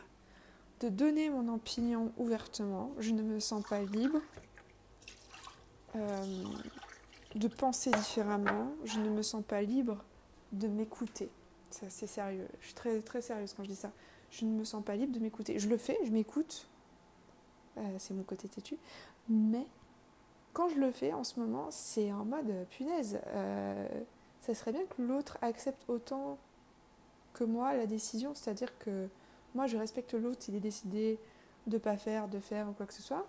de 0.80 0.88
donner 0.88 1.30
mon 1.30 1.52
opinion 1.52 2.12
ouvertement. 2.16 2.92
Je 2.98 3.10
ne 3.10 3.22
me 3.22 3.40
sens 3.40 3.64
pas 3.68 3.82
libre 3.82 4.20
euh, 5.96 6.44
de 7.35 7.48
penser 7.48 7.90
différemment. 7.90 8.72
Je 8.85 8.98
ne 8.98 9.09
me 9.09 9.22
sens 9.22 9.42
pas 9.42 9.62
libre 9.62 10.05
de 10.52 10.68
m'écouter. 10.68 11.31
C'est 11.70 12.07
sérieux. 12.07 12.46
Je 12.61 12.66
suis 12.66 12.74
très, 12.74 13.00
très 13.00 13.22
sérieuse 13.22 13.55
quand 13.55 13.64
je 13.64 13.70
dis 13.70 13.76
ça 13.76 13.92
je 14.33 14.46
ne 14.46 14.50
me 14.50 14.64
sens 14.64 14.83
pas 14.83 14.96
libre 14.96 15.12
de 15.12 15.18
m'écouter. 15.20 15.59
Je 15.59 15.68
le 15.68 15.76
fais, 15.76 15.98
je 16.05 16.11
m'écoute, 16.11 16.66
euh, 17.76 17.96
c'est 17.98 18.14
mon 18.14 18.22
côté 18.22 18.48
têtu, 18.48 18.78
mais 19.28 19.66
quand 20.55 20.70
je 20.70 20.76
le 20.76 20.90
fais 20.90 21.12
en 21.12 21.22
ce 21.22 21.38
moment, 21.38 21.66
c'est 21.70 22.11
en 22.12 22.24
mode 22.24 22.48
euh, 22.48 22.64
punaise. 22.64 23.20
Ça 24.40 24.55
serait 24.55 24.72
bien 24.72 24.85
que 24.87 25.02
l'autre 25.02 25.38
accepte 25.42 25.85
autant 25.88 26.38
que 27.35 27.44
moi 27.44 27.74
la 27.74 27.87
décision, 27.87 28.35
c'est-à-dire 28.35 28.76
que 28.78 29.09
moi 29.55 29.66
je 29.66 29.76
respecte 29.76 30.14
l'autre 30.14 30.42
s'il 30.42 30.57
est 30.57 30.61
décidé 30.61 31.18
de 31.66 31.78
pas 31.78 31.96
faire, 31.96 32.28
de 32.28 32.40
faire 32.40 32.68
ou 32.68 32.72
quoi 32.72 32.87
que 32.87 32.94
ce 32.94 33.02
soit, 33.02 33.26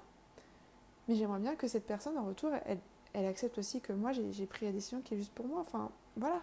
mais 1.08 1.16
j'aimerais 1.16 1.40
bien 1.40 1.56
que 1.56 1.68
cette 1.68 1.86
personne 1.86 2.18
en 2.18 2.26
retour, 2.26 2.52
elle, 2.66 2.80
elle 3.14 3.26
accepte 3.26 3.58
aussi 3.58 3.82
que 3.82 3.94
moi 3.94 4.12
j'ai 4.12 4.46
pris 4.46 4.66
la 4.66 4.72
décision 4.72 5.02
qui 5.02 5.14
est 5.14 5.18
juste 5.18 5.34
pour 5.34 5.48
moi, 5.48 5.60
enfin 5.62 5.92
voilà, 6.16 6.42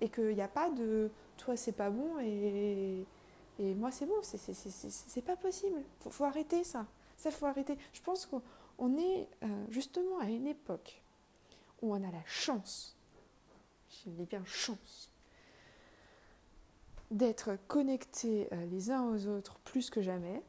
et 0.00 0.08
qu'il 0.08 0.34
n'y 0.34 0.42
a 0.42 0.48
pas 0.48 0.70
de 0.70 1.10
toi 1.36 1.56
c'est 1.56 1.72
pas 1.72 1.90
bon 1.90 2.18
et 2.20 3.74
moi, 3.74 3.90
c'est 3.90 4.06
bon, 4.06 4.20
c'est 4.22 5.24
pas 5.24 5.36
possible. 5.36 5.80
Faut, 6.00 6.10
faut 6.10 6.24
arrêter 6.24 6.64
ça. 6.64 6.86
Ça, 7.16 7.30
faut 7.30 7.46
arrêter. 7.46 7.78
Je 7.92 8.00
pense 8.00 8.26
qu'on 8.26 8.98
est 8.98 9.28
euh, 9.42 9.64
justement 9.70 10.18
à 10.18 10.26
une 10.26 10.46
époque 10.46 11.02
où 11.80 11.94
on 11.94 12.02
a 12.02 12.10
la 12.10 12.24
chance, 12.26 12.96
je 13.90 14.10
dis 14.10 14.24
bien 14.24 14.44
chance, 14.44 15.10
d'être 17.10 17.56
connectés 17.68 18.48
euh, 18.52 18.66
les 18.66 18.90
uns 18.90 19.04
aux 19.04 19.28
autres 19.28 19.58
plus 19.60 19.90
que 19.90 20.02
jamais, 20.02 20.42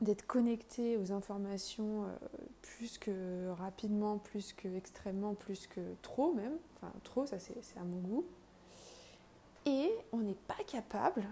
d'être 0.00 0.26
connectés 0.26 0.96
aux 0.96 1.12
informations 1.12 2.04
euh, 2.04 2.08
plus 2.62 2.98
que 2.98 3.50
rapidement, 3.50 4.18
plus 4.18 4.52
que 4.52 4.68
extrêmement, 4.68 5.34
plus 5.34 5.66
que 5.66 5.80
trop 6.02 6.32
même. 6.32 6.56
Enfin, 6.76 6.92
trop, 7.04 7.26
ça 7.26 7.38
c'est 7.38 7.78
à 7.78 7.84
mon 7.84 7.98
goût. 7.98 8.24
Et 9.66 9.90
on 10.12 10.18
n'est 10.18 10.34
pas 10.34 10.62
capable 10.66 11.24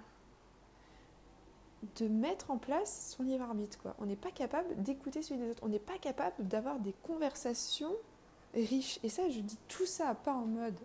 de 1.96 2.08
mettre 2.08 2.50
en 2.50 2.58
place 2.58 3.14
son 3.16 3.22
libre 3.22 3.44
arbitre. 3.44 3.78
Quoi. 3.78 3.94
On 3.98 4.06
n'est 4.06 4.16
pas 4.16 4.30
capable 4.30 4.82
d'écouter 4.82 5.22
celui 5.22 5.40
des 5.40 5.50
autres. 5.50 5.62
On 5.62 5.68
n'est 5.68 5.78
pas 5.78 5.98
capable 5.98 6.46
d'avoir 6.46 6.80
des 6.80 6.92
conversations 7.04 7.92
riches. 8.54 8.98
Et 9.02 9.08
ça, 9.08 9.28
je 9.28 9.40
dis 9.40 9.58
tout 9.68 9.86
ça 9.86 10.14
pas 10.14 10.32
en 10.32 10.46
mode 10.46 10.78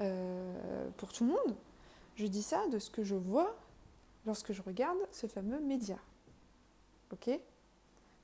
euh, 0.00 0.88
pour 0.96 1.12
tout 1.12 1.24
le 1.24 1.30
monde. 1.30 1.56
Je 2.16 2.26
dis 2.26 2.42
ça 2.42 2.66
de 2.68 2.78
ce 2.78 2.90
que 2.90 3.02
je 3.02 3.14
vois 3.14 3.56
lorsque 4.26 4.52
je 4.52 4.62
regarde 4.62 4.98
ce 5.10 5.26
fameux 5.26 5.60
média. 5.60 5.96
Ok 7.12 7.30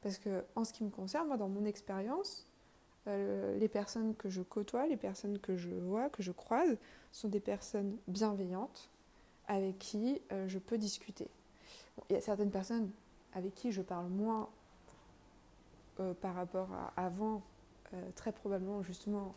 Parce 0.02 0.18
que 0.18 0.44
en 0.56 0.64
ce 0.64 0.72
qui 0.72 0.84
me 0.84 0.90
concerne, 0.90 1.28
moi, 1.28 1.36
dans 1.36 1.48
mon 1.48 1.64
expérience, 1.64 2.46
euh, 3.06 3.56
les 3.58 3.68
personnes 3.68 4.14
que 4.16 4.28
je 4.28 4.42
côtoie, 4.42 4.86
les 4.86 4.96
personnes 4.96 5.38
que 5.38 5.56
je 5.56 5.70
vois, 5.70 6.08
que 6.10 6.22
je 6.22 6.32
croise, 6.32 6.76
sont 7.12 7.28
des 7.28 7.40
personnes 7.40 7.96
bienveillantes 8.06 8.90
avec 9.46 9.78
qui 9.78 10.20
euh, 10.32 10.46
je 10.48 10.58
peux 10.58 10.76
discuter 10.76 11.28
il 12.08 12.12
y 12.12 12.16
a 12.16 12.20
certaines 12.20 12.50
personnes 12.50 12.90
avec 13.34 13.54
qui 13.54 13.72
je 13.72 13.82
parle 13.82 14.06
moins 14.06 14.48
euh, 15.98 16.14
par 16.14 16.34
rapport 16.34 16.68
à 16.72 16.92
avant, 17.04 17.42
très 18.14 18.30
probablement 18.30 18.82
justement 18.82 19.34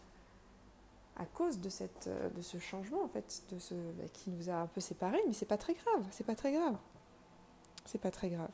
à 1.15 1.25
cause 1.25 1.59
de, 1.59 1.69
cette, 1.69 2.09
de 2.35 2.41
ce 2.41 2.59
changement 2.59 3.03
en 3.03 3.07
fait, 3.07 3.43
de 3.51 3.57
ce, 3.57 3.73
bah, 3.73 4.03
qui 4.13 4.29
nous 4.29 4.49
a 4.49 4.55
un 4.55 4.67
peu 4.67 4.81
séparés, 4.81 5.21
mais 5.25 5.33
c'est 5.33 5.45
pas 5.45 5.57
très 5.57 5.73
grave, 5.73 6.05
c'est 6.11 6.25
pas 6.25 6.35
très 6.35 6.51
grave. 6.51 6.75
C'est 7.85 7.99
pas 7.99 8.11
très 8.11 8.29
grave. 8.29 8.51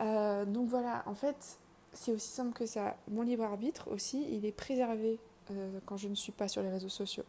Donc 0.00 0.68
voilà, 0.68 1.02
en 1.06 1.14
fait, 1.14 1.58
c'est 1.92 2.12
aussi 2.12 2.30
simple 2.30 2.52
que 2.52 2.66
ça. 2.66 2.96
Mon 3.08 3.22
libre 3.22 3.44
arbitre 3.44 3.90
aussi, 3.90 4.26
il 4.30 4.44
est 4.44 4.52
préservé 4.52 5.18
quand 5.86 5.96
je 5.96 6.08
ne 6.08 6.14
suis 6.14 6.32
pas 6.32 6.48
sur 6.48 6.62
les 6.62 6.70
réseaux 6.70 6.88
sociaux. 6.88 7.24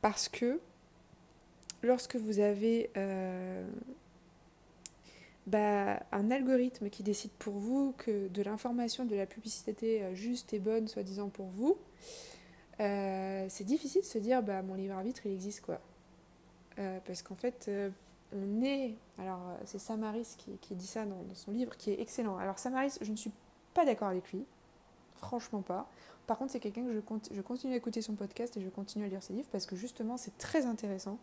Parce 0.00 0.28
que 0.28 0.60
lorsque 1.82 2.16
vous 2.16 2.38
avez 2.40 2.90
bah, 5.46 6.00
un 6.12 6.30
algorithme 6.30 6.88
qui 6.88 7.02
décide 7.02 7.30
pour 7.32 7.54
vous 7.54 7.94
que 7.98 8.28
de 8.28 8.42
l'information, 8.42 9.04
de 9.04 9.14
la 9.14 9.26
publicité 9.26 10.02
euh, 10.02 10.14
juste 10.14 10.54
et 10.54 10.58
bonne, 10.58 10.88
soi-disant 10.88 11.28
pour 11.28 11.46
vous, 11.48 11.76
euh, 12.80 13.46
c'est 13.50 13.64
difficile 13.64 14.00
de 14.00 14.06
se 14.06 14.18
dire 14.18 14.42
bah, 14.42 14.62
mon 14.62 14.74
libre 14.74 14.94
arbitre 14.94 15.26
il 15.26 15.32
existe 15.32 15.60
quoi. 15.60 15.80
Euh, 16.78 16.98
parce 17.06 17.22
qu'en 17.22 17.36
fait, 17.36 17.70
on 18.34 18.62
est. 18.62 18.96
Alors, 19.18 19.40
c'est 19.64 19.78
Samaris 19.78 20.34
qui, 20.36 20.58
qui 20.58 20.74
dit 20.74 20.86
ça 20.86 21.04
dans, 21.04 21.22
son 21.34 21.52
livre, 21.52 21.76
qui 21.76 21.90
est 21.90 22.00
excellent. 22.00 22.36
Alors, 22.36 22.58
Samaris, 22.58 22.98
je 23.00 23.10
ne 23.10 23.16
suis 23.16 23.32
pas 23.72 23.84
d'accord 23.84 24.08
avec 24.08 24.32
lui. 24.32 24.44
Franchement 25.14 25.62
pas. 25.62 25.88
Par 26.26 26.38
contre, 26.38 26.52
c'est 26.52 26.60
quelqu'un 26.60 26.84
que 26.84 26.92
je, 26.92 27.00
je 27.34 27.40
continue 27.40 27.74
à 27.74 27.76
écouter 27.76 28.02
son 28.02 28.14
podcast 28.14 28.56
et 28.56 28.60
je 28.60 28.68
continue 28.68 29.04
à 29.04 29.08
lire 29.08 29.22
ses 29.22 29.32
livres 29.32 29.48
parce 29.50 29.66
que 29.66 29.76
justement, 29.76 30.16
c'est 30.16 30.36
très 30.38 30.66
intéressant. 30.66 31.18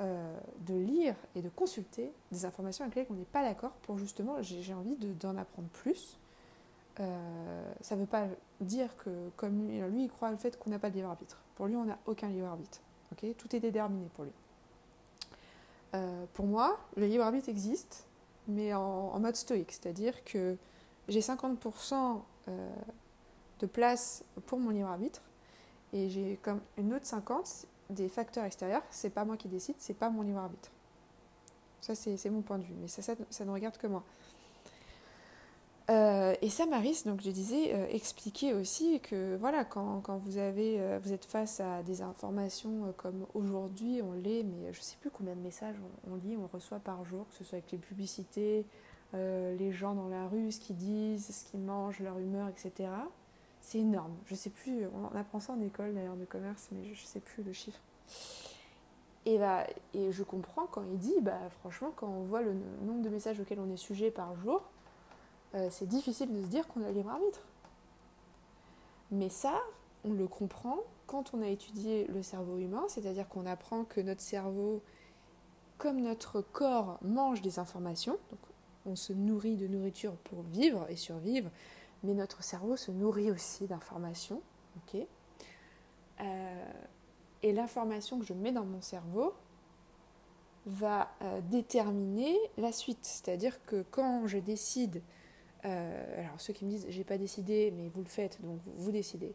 Euh, 0.00 0.36
de 0.66 0.74
lire 0.74 1.14
et 1.36 1.42
de 1.42 1.50
consulter 1.50 2.10
des 2.32 2.46
informations 2.46 2.84
avec 2.84 2.96
lesquelles 2.96 3.12
on 3.12 3.18
n'est 3.18 3.26
pas 3.26 3.42
d'accord 3.42 3.72
pour 3.82 3.98
justement, 3.98 4.40
j'ai 4.40 4.72
envie 4.72 4.96
d'en 4.96 5.36
apprendre 5.36 5.68
plus. 5.68 6.18
Euh, 6.98 7.72
ça 7.82 7.94
ne 7.94 8.00
veut 8.00 8.06
pas 8.06 8.26
dire 8.60 8.96
que, 8.96 9.10
comme 9.36 9.60
lui, 9.60 9.80
lui 9.90 10.04
il 10.04 10.08
croit 10.08 10.30
le 10.30 10.38
fait 10.38 10.58
qu'on 10.58 10.70
n'a 10.70 10.78
pas 10.78 10.88
de 10.88 10.96
libre 10.96 11.10
arbitre. 11.10 11.42
Pour 11.56 11.66
lui, 11.66 11.76
on 11.76 11.84
n'a 11.84 11.98
aucun 12.06 12.28
libre 12.28 12.46
arbitre. 12.46 12.80
Tout 13.36 13.54
est 13.54 13.60
déterminé 13.60 14.08
pour 14.14 14.24
lui. 14.24 14.32
Euh, 15.94 16.24
pour 16.34 16.46
moi, 16.46 16.78
le 16.96 17.06
libre 17.06 17.24
arbitre 17.24 17.48
existe, 17.48 18.06
mais 18.48 18.74
en, 18.74 19.18
mode 19.18 19.36
stoïque, 19.36 19.72
c'est-à-dire 19.72 20.24
que 20.24 20.56
j'ai 21.08 21.20
50% 21.20 22.20
de 23.60 23.66
place 23.66 24.24
pour 24.46 24.58
mon 24.58 24.70
libre 24.70 24.88
arbitre 24.88 25.22
et 25.92 26.08
j'ai 26.08 26.38
comme 26.42 26.60
une 26.76 26.92
autre 26.94 27.06
50 27.06 27.66
des 27.90 28.08
facteurs 28.08 28.44
extérieurs, 28.44 28.82
c'est 28.90 29.10
pas 29.10 29.24
moi 29.24 29.36
qui 29.36 29.48
décide, 29.48 29.76
c'est 29.78 29.94
pas 29.94 30.10
mon 30.10 30.22
libre 30.22 30.38
arbitre. 30.38 30.70
Ça, 31.80 31.94
c'est 31.94 32.30
mon 32.30 32.42
point 32.42 32.58
de 32.58 32.64
vue, 32.64 32.74
mais 32.80 32.88
ça, 32.88 33.14
ne 33.44 33.50
regarde 33.50 33.76
que 33.76 33.86
moi. 33.86 34.04
Euh, 35.92 36.34
et 36.40 36.48
Samaris, 36.48 37.02
donc 37.04 37.20
je 37.20 37.30
disais, 37.30 37.74
euh, 37.74 37.86
expliquer 37.90 38.54
aussi 38.54 39.00
que 39.00 39.36
voilà, 39.36 39.62
quand, 39.64 40.00
quand 40.00 40.16
vous, 40.16 40.38
avez, 40.38 40.80
euh, 40.80 40.98
vous 41.02 41.12
êtes 41.12 41.26
face 41.26 41.60
à 41.60 41.82
des 41.82 42.00
informations 42.00 42.94
comme 42.96 43.26
aujourd'hui, 43.34 44.00
on 44.02 44.12
l'est, 44.12 44.42
mais 44.42 44.72
je 44.72 44.78
ne 44.78 44.82
sais 44.82 44.96
plus 45.00 45.10
combien 45.10 45.34
de 45.34 45.40
messages 45.40 45.76
on, 46.10 46.14
lit, 46.14 46.38
on 46.38 46.46
reçoit 46.46 46.78
par 46.78 47.04
jour, 47.04 47.26
que 47.28 47.34
ce 47.34 47.44
soit 47.44 47.58
avec 47.58 47.70
les 47.72 47.78
publicités, 47.78 48.64
les 49.14 49.72
gens 49.72 49.94
dans 49.94 50.08
la 50.08 50.26
rue, 50.26 50.50
ce 50.50 50.58
qu'ils 50.60 50.76
disent, 50.76 51.26
ce 51.26 51.50
qu'ils 51.50 51.60
mangent, 51.60 52.00
leur 52.00 52.18
humeur, 52.18 52.48
etc. 52.48 52.88
C'est 53.60 53.78
énorme. 53.78 54.14
Je 54.24 54.34
sais 54.34 54.48
plus, 54.48 54.86
on 54.86 55.14
apprend 55.14 55.38
ça 55.38 55.52
en 55.52 55.60
école 55.60 55.92
d'ailleurs 55.92 56.16
de 56.16 56.24
commerce, 56.24 56.68
mais 56.72 56.94
je 56.94 57.02
ne 57.02 57.06
sais 57.06 57.20
plus 57.20 57.42
le 57.42 57.52
chiffre. 57.52 57.80
Et, 59.26 59.36
bah, 59.36 59.66
et 59.92 60.12
je 60.12 60.22
comprends 60.22 60.66
quand 60.66 60.82
il 60.90 60.98
dit, 60.98 61.20
bah, 61.20 61.38
franchement, 61.60 61.92
quand 61.94 62.08
on 62.08 62.22
voit 62.22 62.40
le 62.40 62.54
nombre 62.86 63.02
de 63.02 63.10
messages 63.10 63.38
auxquels 63.38 63.60
on 63.60 63.70
est 63.70 63.76
sujet 63.76 64.10
par 64.10 64.34
jour, 64.36 64.62
euh, 65.54 65.68
c'est 65.70 65.86
difficile 65.86 66.32
de 66.32 66.42
se 66.42 66.48
dire 66.48 66.66
qu'on 66.68 66.82
a 66.82 66.90
libre 66.90 67.10
arbitre. 67.10 67.42
Mais 69.10 69.28
ça, 69.28 69.60
on 70.04 70.12
le 70.12 70.26
comprend 70.26 70.78
quand 71.06 71.34
on 71.34 71.42
a 71.42 71.48
étudié 71.48 72.06
le 72.06 72.22
cerveau 72.22 72.58
humain, 72.58 72.84
c'est-à-dire 72.88 73.28
qu'on 73.28 73.44
apprend 73.44 73.84
que 73.84 74.00
notre 74.00 74.22
cerveau, 74.22 74.82
comme 75.76 76.00
notre 76.00 76.40
corps, 76.40 76.98
mange 77.02 77.42
des 77.42 77.58
informations, 77.58 78.16
donc 78.30 78.40
on 78.86 78.96
se 78.96 79.12
nourrit 79.12 79.56
de 79.56 79.66
nourriture 79.66 80.14
pour 80.24 80.42
vivre 80.42 80.86
et 80.88 80.96
survivre, 80.96 81.50
mais 82.02 82.14
notre 82.14 82.42
cerveau 82.42 82.76
se 82.76 82.90
nourrit 82.90 83.30
aussi 83.30 83.66
d'informations. 83.66 84.40
euh, 86.20 86.72
et 87.42 87.52
l'information 87.52 88.18
que 88.18 88.24
je 88.24 88.32
mets 88.32 88.52
dans 88.52 88.64
mon 88.64 88.80
cerveau, 88.80 89.34
va 90.66 91.10
déterminer 91.50 92.38
la 92.56 92.72
suite. 92.72 93.00
C'est-à-dire 93.02 93.64
que 93.66 93.84
quand 93.90 94.26
je 94.26 94.38
décide 94.38 95.02
euh, 95.64 96.20
alors 96.20 96.40
ceux 96.40 96.52
qui 96.52 96.64
me 96.64 96.70
disent 96.70 96.86
j'ai 96.88 97.04
pas 97.04 97.18
décidé, 97.18 97.72
mais 97.76 97.88
vous 97.88 98.02
le 98.02 98.08
faites, 98.08 98.40
donc 98.42 98.58
vous 98.76 98.90
décidez, 98.90 99.32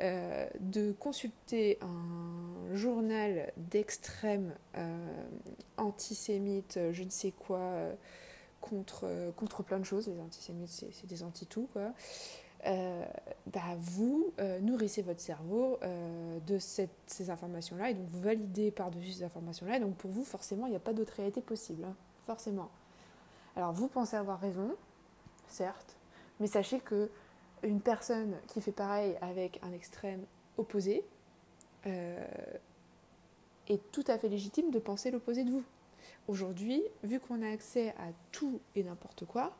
euh, 0.00 0.48
de 0.58 0.92
consulter 0.92 1.78
un 1.80 2.74
journal 2.74 3.52
d'extrême 3.56 4.54
euh, 4.76 5.28
antisémite, 5.76 6.78
je 6.90 7.02
ne 7.04 7.10
sais 7.10 7.30
quoi, 7.30 7.74
contre, 8.60 9.32
contre 9.36 9.62
plein 9.62 9.78
de 9.78 9.84
choses, 9.84 10.08
les 10.08 10.20
antisémites 10.20 10.84
c'est 10.92 11.06
des 11.06 11.22
anti-tout 11.22 11.68
quoi. 11.72 11.92
bah 13.46 13.76
vous 13.78 14.32
nourrissez 14.60 15.02
votre 15.02 15.20
cerveau 15.20 15.78
de 16.46 16.58
ces 16.58 17.30
informations-là 17.30 17.90
et 17.90 17.94
donc 17.94 18.08
vous 18.10 18.20
validez 18.20 18.72
par-dessus 18.72 19.12
ces 19.12 19.22
informations-là. 19.22 19.76
Et 19.76 19.80
donc 19.80 19.94
pour 19.94 20.10
vous, 20.10 20.24
forcément, 20.24 20.66
il 20.66 20.70
n'y 20.70 20.76
a 20.76 20.80
pas 20.80 20.92
d'autre 20.92 21.14
réalité 21.16 21.40
possible. 21.40 21.84
Hein, 21.84 21.94
forcément. 22.26 22.70
Alors 23.56 23.72
vous 23.72 23.88
pensez 23.88 24.16
avoir 24.16 24.40
raison, 24.40 24.76
certes, 25.52 25.96
mais 26.38 26.46
sachez 26.46 26.80
que 26.80 27.10
une 27.62 27.80
personne 27.80 28.36
qui 28.46 28.60
fait 28.60 28.72
pareil 28.72 29.16
avec 29.20 29.60
un 29.62 29.72
extrême 29.72 30.24
opposé 30.56 31.04
euh, 31.86 32.24
est 33.68 33.80
tout 33.92 34.04
à 34.06 34.18
fait 34.18 34.28
légitime 34.28 34.70
de 34.70 34.78
penser 34.78 35.10
l'opposé 35.10 35.44
de 35.44 35.50
vous. 35.50 35.64
Aujourd'hui, 36.28 36.82
vu 37.02 37.20
qu'on 37.20 37.42
a 37.42 37.50
accès 37.50 37.90
à 37.98 38.08
tout 38.32 38.60
et 38.74 38.82
n'importe 38.82 39.24
quoi, 39.26 39.52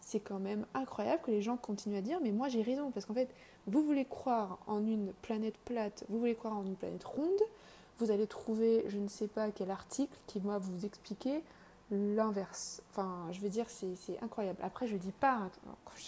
c'est 0.00 0.20
quand 0.20 0.38
même 0.38 0.66
incroyable 0.74 1.22
que 1.22 1.30
les 1.30 1.42
gens 1.42 1.56
continuent 1.56 1.98
à 1.98 2.00
dire 2.00 2.18
mais 2.22 2.32
moi 2.32 2.48
j'ai 2.48 2.62
raison 2.62 2.90
parce 2.90 3.04
qu'en 3.04 3.12
fait 3.12 3.28
vous 3.66 3.82
voulez 3.82 4.06
croire 4.06 4.58
en 4.66 4.86
une 4.86 5.12
planète 5.20 5.58
plate, 5.66 6.04
vous 6.08 6.18
voulez 6.18 6.34
croire 6.34 6.56
en 6.56 6.64
une 6.64 6.76
planète 6.76 7.04
ronde, 7.04 7.42
vous 7.98 8.10
allez 8.10 8.26
trouver 8.26 8.84
je 8.88 8.96
ne 8.96 9.08
sais 9.08 9.28
pas 9.28 9.50
quel 9.50 9.70
article 9.70 10.16
qui 10.26 10.38
va 10.38 10.56
vous 10.56 10.86
expliquer 10.86 11.42
l'inverse. 11.90 12.82
Enfin, 12.90 13.28
je 13.30 13.40
veux 13.40 13.48
dire, 13.48 13.66
c'est 13.68 14.22
incroyable. 14.22 14.58
Après, 14.62 14.86
je 14.86 14.96
dis 14.96 15.12
pas. 15.12 15.48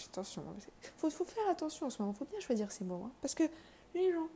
Attention, 0.07 0.43
il 0.57 0.89
faut, 0.97 1.09
faut, 1.09 1.25
faire 1.25 1.49
attention 1.49 1.87
en 1.87 1.89
ce 1.89 2.01
moment. 2.01 2.13
Faut 2.13 2.25
bien 2.25 2.39
choisir 2.39 2.71
ses 2.71 2.83
mots. 2.83 3.03
Hein, 3.05 3.11
parce 3.21 3.35
que 3.35 3.43
les 3.95 4.11
gens 4.13 4.27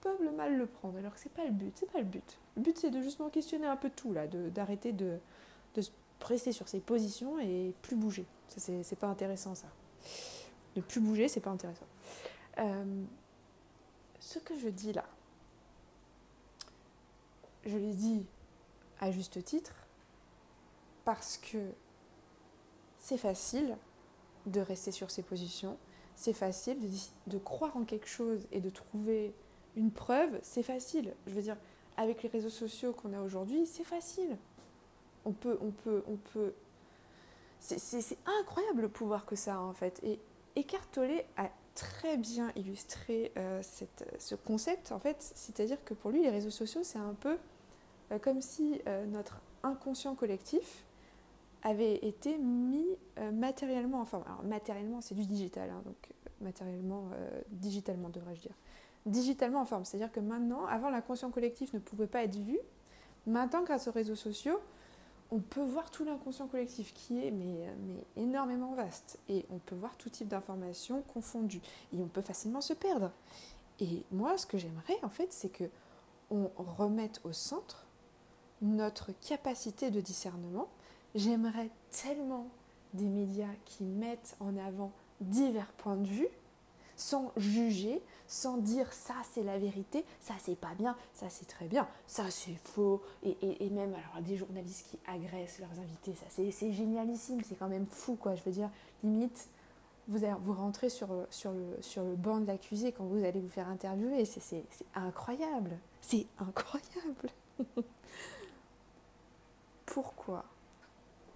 peuvent 0.00 0.22
le 0.22 0.32
mal 0.32 0.56
le 0.56 0.66
prendre. 0.66 0.98
Alors 0.98 1.14
que 1.14 1.20
c'est 1.20 1.32
pas 1.32 1.44
le 1.44 1.50
but. 1.50 1.72
C'est 1.76 1.90
pas 1.90 1.98
le 1.98 2.04
but. 2.04 2.38
Le 2.56 2.62
but, 2.62 2.78
c'est 2.78 2.90
de 2.90 3.00
justement 3.02 3.28
questionner 3.28 3.66
un 3.66 3.76
peu 3.76 3.90
tout, 3.90 4.12
là. 4.12 4.26
D'arrêter 4.26 4.92
de, 4.92 5.18
de, 5.74 5.80
se 5.80 5.90
presser 6.18 6.52
sur 6.52 6.68
ses 6.68 6.80
positions 6.80 7.38
et 7.38 7.74
plus 7.82 7.96
bouger. 7.96 8.26
C'est 8.48 8.98
pas 8.98 9.08
intéressant, 9.08 9.54
ça. 9.54 9.68
De 10.74 10.80
plus 10.80 11.00
bouger, 11.00 11.28
c'est 11.28 11.40
pas 11.40 11.50
intéressant. 11.50 11.86
Euh, 12.58 13.04
ce 14.20 14.38
que 14.38 14.56
je 14.58 14.68
dis 14.68 14.92
là, 14.92 15.04
je 17.64 17.76
l'ai 17.76 17.94
dit 17.94 18.26
à 19.00 19.10
juste 19.10 19.42
titre 19.44 19.85
parce 21.06 21.38
que 21.38 21.70
c'est 22.98 23.16
facile 23.16 23.78
de 24.44 24.60
rester 24.60 24.90
sur 24.90 25.10
ses 25.10 25.22
positions, 25.22 25.78
c'est 26.16 26.32
facile 26.32 26.78
de, 27.28 27.38
croire 27.38 27.76
en 27.76 27.84
quelque 27.84 28.08
chose 28.08 28.46
et 28.50 28.60
de 28.60 28.70
trouver 28.70 29.32
une 29.76 29.92
preuve, 29.92 30.36
c'est 30.42 30.64
facile. 30.64 31.14
Je 31.28 31.32
veux 31.32 31.42
dire, 31.42 31.56
avec 31.96 32.24
les 32.24 32.28
réseaux 32.28 32.50
sociaux 32.50 32.92
qu'on 32.92 33.12
a 33.12 33.22
aujourd'hui, 33.22 33.66
c'est 33.66 33.84
facile. 33.84 34.36
On 35.24 35.32
peut, 35.32 35.58
on 35.62 35.70
peut, 35.70 36.02
on 36.08 36.16
peut. 36.16 36.52
C'est 37.60 38.18
incroyable 38.40 38.82
le 38.82 38.88
pouvoir 38.88 39.26
que 39.26 39.36
ça 39.36 39.54
a 39.54 39.58
en 39.60 39.72
fait. 39.72 40.00
Et 40.02 40.18
Eckhart 40.56 40.88
Tolle 40.90 41.22
a 41.36 41.50
très 41.76 42.16
bien 42.16 42.50
illustré 42.56 43.30
euh, 43.36 43.62
ce 44.18 44.34
concept 44.34 44.90
en 44.90 44.98
fait, 44.98 45.16
c'est-à-dire 45.20 45.82
que 45.84 45.94
pour 45.94 46.10
lui, 46.10 46.22
les 46.22 46.30
réseaux 46.30 46.50
sociaux, 46.50 46.82
c'est 46.82 46.98
un 46.98 47.14
peu 47.14 47.38
euh, 48.10 48.18
comme 48.18 48.40
si 48.40 48.80
euh, 48.88 49.06
notre 49.06 49.40
inconscient 49.62 50.14
collectif 50.16 50.85
avait 51.66 51.96
été 51.96 52.38
mis 52.38 52.86
euh, 53.18 53.32
matériellement 53.32 54.00
en 54.00 54.04
forme. 54.04 54.22
Alors 54.26 54.44
matériellement, 54.44 55.00
c'est 55.00 55.16
du 55.16 55.26
digital, 55.26 55.70
hein, 55.70 55.82
donc 55.84 55.96
euh, 56.10 56.30
matériellement, 56.40 57.08
euh, 57.12 57.40
digitalement 57.50 58.08
devrais-je 58.08 58.42
dire. 58.42 58.54
Digitalement 59.04 59.60
en 59.60 59.64
forme, 59.64 59.84
c'est-à-dire 59.84 60.12
que 60.12 60.20
maintenant, 60.20 60.64
avant 60.66 60.90
l'inconscient 60.90 61.30
collectif 61.30 61.72
ne 61.72 61.80
pouvait 61.80 62.06
pas 62.06 62.22
être 62.22 62.36
vu, 62.36 62.58
maintenant 63.26 63.64
grâce 63.64 63.88
aux 63.88 63.92
réseaux 63.92 64.14
sociaux, 64.14 64.60
on 65.32 65.40
peut 65.40 65.64
voir 65.64 65.90
tout 65.90 66.04
l'inconscient 66.04 66.46
collectif 66.46 66.94
qui 66.94 67.18
est 67.24 67.32
mais, 67.32 67.68
mais 67.84 68.22
énormément 68.22 68.74
vaste 68.74 69.18
et 69.28 69.44
on 69.50 69.58
peut 69.58 69.74
voir 69.74 69.96
tout 69.96 70.08
type 70.08 70.28
d'informations 70.28 71.02
confondues 71.02 71.62
et 71.92 72.00
on 72.00 72.06
peut 72.06 72.22
facilement 72.22 72.60
se 72.60 72.74
perdre. 72.74 73.10
Et 73.80 74.04
moi, 74.12 74.38
ce 74.38 74.46
que 74.46 74.56
j'aimerais 74.56 74.98
en 75.02 75.10
fait, 75.10 75.32
c'est 75.32 75.48
que 75.48 75.64
on 76.30 76.48
remette 76.56 77.20
au 77.24 77.32
centre 77.32 77.86
notre 78.62 79.12
capacité 79.20 79.90
de 79.90 80.00
discernement, 80.00 80.68
J'aimerais 81.16 81.70
tellement 81.90 82.46
des 82.92 83.08
médias 83.08 83.54
qui 83.64 83.84
mettent 83.84 84.36
en 84.38 84.54
avant 84.58 84.92
divers 85.22 85.72
points 85.78 85.96
de 85.96 86.06
vue 86.06 86.28
sans 86.94 87.32
juger, 87.38 88.02
sans 88.26 88.58
dire 88.58 88.92
ça 88.92 89.14
c'est 89.32 89.42
la 89.42 89.58
vérité, 89.58 90.04
ça 90.20 90.34
c'est 90.38 90.58
pas 90.58 90.74
bien, 90.78 90.94
ça 91.14 91.26
c'est 91.30 91.46
très 91.46 91.66
bien, 91.66 91.88
ça 92.06 92.30
c'est 92.30 92.56
faux, 92.64 93.02
et, 93.22 93.70
même 93.70 93.94
alors 93.94 94.22
des 94.22 94.36
journalistes 94.36 94.86
qui 94.90 94.98
agressent 95.06 95.58
leurs 95.58 95.78
invités, 95.78 96.14
ça 96.14 96.26
c'est 96.28 96.72
génialissime, 96.72 97.40
c'est 97.48 97.58
quand 97.58 97.68
même 97.68 97.86
fou 97.86 98.16
quoi, 98.16 98.34
je 98.34 98.42
veux 98.44 98.52
dire, 98.52 98.70
limite, 99.02 99.48
vous, 100.08 100.20
vous 100.40 100.52
rentrez 100.52 100.90
sur, 100.90 101.08
sur, 101.30 101.52
le, 101.52 101.78
sur 101.80 102.02
le 102.04 102.14
banc 102.14 102.40
de 102.40 102.46
l'accusé 102.46 102.92
quand 102.92 103.04
vous 103.04 103.24
allez 103.24 103.40
vous 103.40 103.48
faire 103.48 103.68
interviewer, 103.68 104.24
c'est 104.26 104.64
incroyable, 104.94 105.78
c'est 106.02 106.26
incroyable. 106.38 107.30
Pourquoi? 109.86 110.44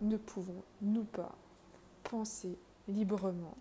Ne 0.01 0.17
pouvons-nous 0.17 1.05
pas 1.05 1.35
penser 2.03 2.59
librement 2.89 3.57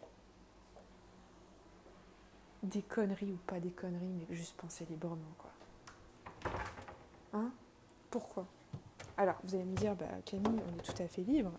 des 2.64 2.82
conneries 2.82 3.34
ou 3.34 3.38
pas 3.48 3.60
des 3.60 3.72
conneries, 3.72 4.14
mais 4.30 4.36
juste 4.36 4.56
penser 4.58 4.86
librement, 4.90 5.34
quoi. 5.38 5.52
Hein? 7.34 7.52
Pourquoi? 8.10 8.46
Alors, 9.18 9.36
vous 9.44 9.56
allez 9.56 9.66
me 9.66 9.76
dire, 9.76 9.96
bah, 9.96 10.08
Camille, 10.26 10.62
on 10.68 10.78
est 10.78 10.82
tout 10.82 11.02
à 11.02 11.08
fait 11.08 11.22
libre. 11.22 11.52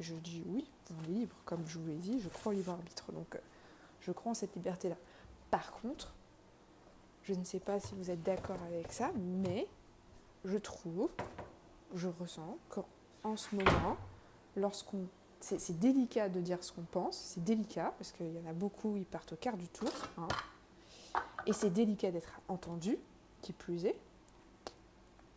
Je 0.00 0.14
dis 0.14 0.42
oui, 0.46 0.70
on 0.90 1.04
est 1.04 1.14
libre. 1.14 1.36
Comme 1.44 1.66
je 1.66 1.78
vous 1.78 1.86
l'ai 1.86 1.96
dit, 1.96 2.20
je 2.20 2.28
crois 2.28 2.52
au 2.52 2.54
libre 2.54 2.72
arbitre. 2.72 3.12
Donc, 3.12 3.34
euh, 3.34 3.40
je 4.00 4.12
crois 4.12 4.32
en 4.32 4.34
cette 4.34 4.54
liberté-là. 4.54 4.96
Par 5.50 5.72
contre, 5.72 6.14
je 7.22 7.34
ne 7.34 7.44
sais 7.44 7.60
pas 7.60 7.80
si 7.80 7.94
vous 7.94 8.10
êtes 8.10 8.22
d'accord 8.22 8.62
avec 8.66 8.92
ça, 8.92 9.12
mais 9.16 9.66
je 10.44 10.58
trouve, 10.58 11.08
je 11.94 12.08
ressens 12.08 12.58
en 13.24 13.36
ce 13.36 13.54
moment, 13.54 13.96
lorsqu'on 14.56 15.06
c'est 15.40 15.78
délicat 15.78 16.28
de 16.28 16.40
dire 16.40 16.62
ce 16.64 16.72
qu'on 16.72 16.82
pense, 16.82 17.16
c'est 17.16 17.44
délicat, 17.44 17.92
parce 17.98 18.12
qu'il 18.12 18.32
y 18.32 18.38
en 18.38 18.48
a 18.48 18.52
beaucoup, 18.52 18.96
ils 18.96 19.04
partent 19.04 19.34
au 19.34 19.36
quart 19.36 19.56
du 19.56 19.68
tour, 19.68 19.90
hein. 20.16 20.28
et 21.46 21.52
c'est 21.52 21.70
délicat 21.70 22.10
d'être 22.10 22.40
entendu, 22.48 22.96
qui 23.42 23.52
plus 23.52 23.84
est, 23.84 23.98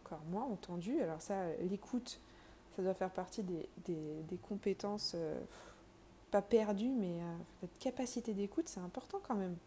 encore 0.05 0.23
moins 0.29 0.45
entendu, 0.45 1.01
alors 1.01 1.21
ça, 1.21 1.49
l'écoute, 1.69 2.21
ça 2.75 2.83
doit 2.83 2.93
faire 2.93 3.09
partie 3.09 3.43
des, 3.43 3.67
des, 3.85 4.37
compétences, 4.37 5.11
euh, 5.15 5.37
pas 6.31 6.41
perdues, 6.41 6.93
mais 6.93 7.21
euh, 7.21 7.35
cette 7.59 7.77
capacité 7.79 8.33
d'écoute, 8.33 8.69
c'est 8.69 8.79
important 8.79 9.19
quand 9.27 9.35
même. 9.35 9.57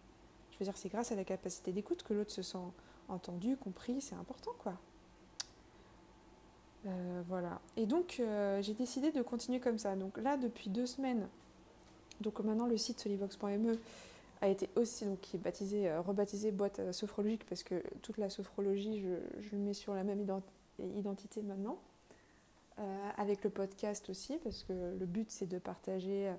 Je 0.52 0.58
veux 0.58 0.64
dire, 0.64 0.76
c'est 0.76 0.88
grâce 0.88 1.12
à 1.12 1.16
la 1.16 1.24
capacité 1.24 1.72
d'écoute 1.72 2.02
que 2.02 2.14
l'autre 2.14 2.32
se 2.32 2.42
sent 2.42 2.58
entendu, 3.08 3.56
compris, 3.56 4.00
c'est 4.00 4.14
important, 4.14 4.52
quoi. 4.58 4.74
Euh, 6.86 7.22
voilà. 7.28 7.60
Et 7.76 7.86
donc, 7.86 8.16
euh, 8.20 8.62
j'ai 8.62 8.74
décidé 8.74 9.12
de 9.12 9.22
continuer 9.22 9.60
comme 9.60 9.78
ça. 9.78 9.96
Donc 9.96 10.16
là, 10.18 10.36
depuis 10.36 10.70
deux 10.70 10.86
semaines, 10.86 11.28
donc 12.20 12.40
maintenant 12.40 12.66
le 12.66 12.76
site 12.76 13.00
solivox.me 13.00 13.78
a 14.40 14.48
été 14.48 14.70
aussi, 14.76 15.04
donc 15.04 15.20
qui 15.20 15.36
est 15.36 15.40
baptisé, 15.40 15.88
euh, 15.88 16.00
rebaptisé 16.00 16.50
boîte 16.50 16.92
sophrologique 16.92 17.44
parce 17.46 17.62
que 17.62 17.82
toute 18.02 18.16
la 18.16 18.30
sophrologie, 18.30 19.00
je, 19.00 19.42
je 19.42 19.56
le 19.56 19.58
mets 19.58 19.74
sur 19.74 19.94
la 19.94 20.04
même 20.04 20.24
identité 20.78 21.42
maintenant. 21.42 21.78
avec 23.18 23.44
le 23.44 23.50
podcast 23.50 24.08
aussi, 24.08 24.38
parce 24.42 24.62
que 24.64 24.72
le 24.72 25.06
but 25.06 25.30
c'est 25.30 25.46
de 25.46 25.58
partager 25.58 26.32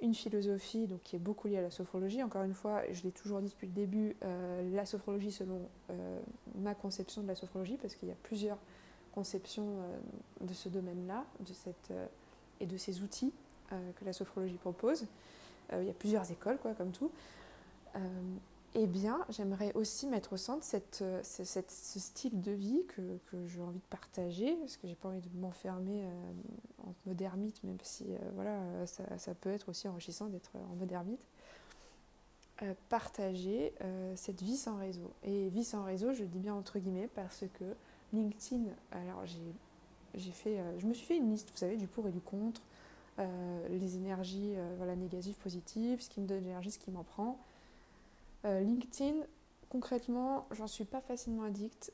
une 0.00 0.14
philosophie 0.14 0.86
donc, 0.86 1.02
qui 1.02 1.16
est 1.16 1.18
beaucoup 1.18 1.48
liée 1.48 1.58
à 1.58 1.62
la 1.62 1.70
sophrologie. 1.70 2.22
Encore 2.22 2.44
une 2.44 2.54
fois, 2.54 2.82
je 2.90 3.02
l'ai 3.02 3.12
toujours 3.12 3.42
dit 3.42 3.50
depuis 3.50 3.66
le 3.66 3.74
début, 3.74 4.16
la 4.72 4.86
sophrologie 4.86 5.30
selon 5.30 5.68
ma 6.54 6.74
conception 6.74 7.20
de 7.22 7.28
la 7.28 7.34
sophrologie, 7.34 7.76
parce 7.76 7.94
qu'il 7.94 8.08
y 8.08 8.12
a 8.12 8.16
plusieurs 8.22 8.58
conception 9.12 9.64
euh, 9.64 9.98
de 10.40 10.54
ce 10.54 10.68
domaine-là 10.68 11.24
de 11.40 11.52
cette, 11.52 11.90
euh, 11.90 12.06
et 12.60 12.66
de 12.66 12.76
ces 12.76 13.02
outils 13.02 13.32
euh, 13.72 13.92
que 13.92 14.04
la 14.04 14.12
sophrologie 14.12 14.56
propose. 14.56 15.06
il 15.72 15.84
y 15.84 15.90
a 15.90 15.94
plusieurs 15.94 16.30
écoles, 16.30 16.58
quoi, 16.58 16.74
comme 16.74 16.90
tout. 16.90 17.10
eh 18.74 18.86
bien, 18.86 19.24
j'aimerais 19.30 19.72
aussi 19.74 20.06
mettre 20.06 20.34
au 20.34 20.36
centre 20.36 20.64
cette, 20.64 21.04
ce 21.22 21.44
style 21.98 22.42
de 22.42 22.52
vie 22.52 22.84
que, 22.88 23.18
que 23.30 23.46
j'ai 23.46 23.62
envie 23.62 23.78
de 23.78 23.88
partager, 23.88 24.54
parce 24.56 24.76
que 24.76 24.86
j'ai 24.86 24.94
pas 24.94 25.08
envie 25.08 25.20
de 25.20 25.38
m'enfermer 25.38 26.06
en 26.78 26.94
mode 27.06 27.22
ermite, 27.22 27.62
même 27.64 27.78
si 27.82 28.04
voilà, 28.34 28.58
ça, 28.86 29.04
ça, 29.18 29.34
peut 29.34 29.50
être 29.50 29.70
aussi 29.70 29.88
enrichissant 29.88 30.26
d'être 30.26 30.50
en 30.56 30.74
mode 30.74 30.92
ermite. 30.92 31.24
partager 32.90 33.72
cette 34.16 34.42
vie 34.42 34.58
sans 34.58 34.76
réseau. 34.76 35.10
Et 35.22 35.48
vie 35.48 35.64
sans 35.64 35.84
réseau, 35.84 36.12
je 36.12 36.24
dis 36.24 36.38
bien 36.38 36.54
entre 36.54 36.78
guillemets, 36.78 37.08
parce 37.14 37.44
que 37.54 37.64
LinkedIn, 38.12 38.64
alors 38.90 39.24
j'ai 40.14 40.30
fait, 40.32 40.58
je 40.78 40.86
me 40.86 40.94
suis 40.94 41.06
fait 41.06 41.16
une 41.16 41.30
liste, 41.30 41.50
vous 41.50 41.56
savez, 41.56 41.76
du 41.76 41.86
pour 41.86 42.06
et 42.08 42.10
du 42.10 42.20
contre, 42.20 42.60
les 43.18 43.96
énergies 43.96 44.54
voilà, 44.76 44.96
négatives, 44.96 45.36
positives, 45.36 46.00
ce 46.00 46.08
qui 46.08 46.20
me 46.20 46.26
donne 46.26 46.44
l'énergie, 46.44 46.70
ce 46.70 46.78
qui 46.78 46.90
m'en 46.90 47.04
prend. 47.04 47.38
LinkedIn, 48.44 49.14
concrètement, 49.70 50.46
j'en 50.50 50.66
suis 50.66 50.84
pas 50.84 51.00
facilement 51.00 51.44
addict. 51.44 51.92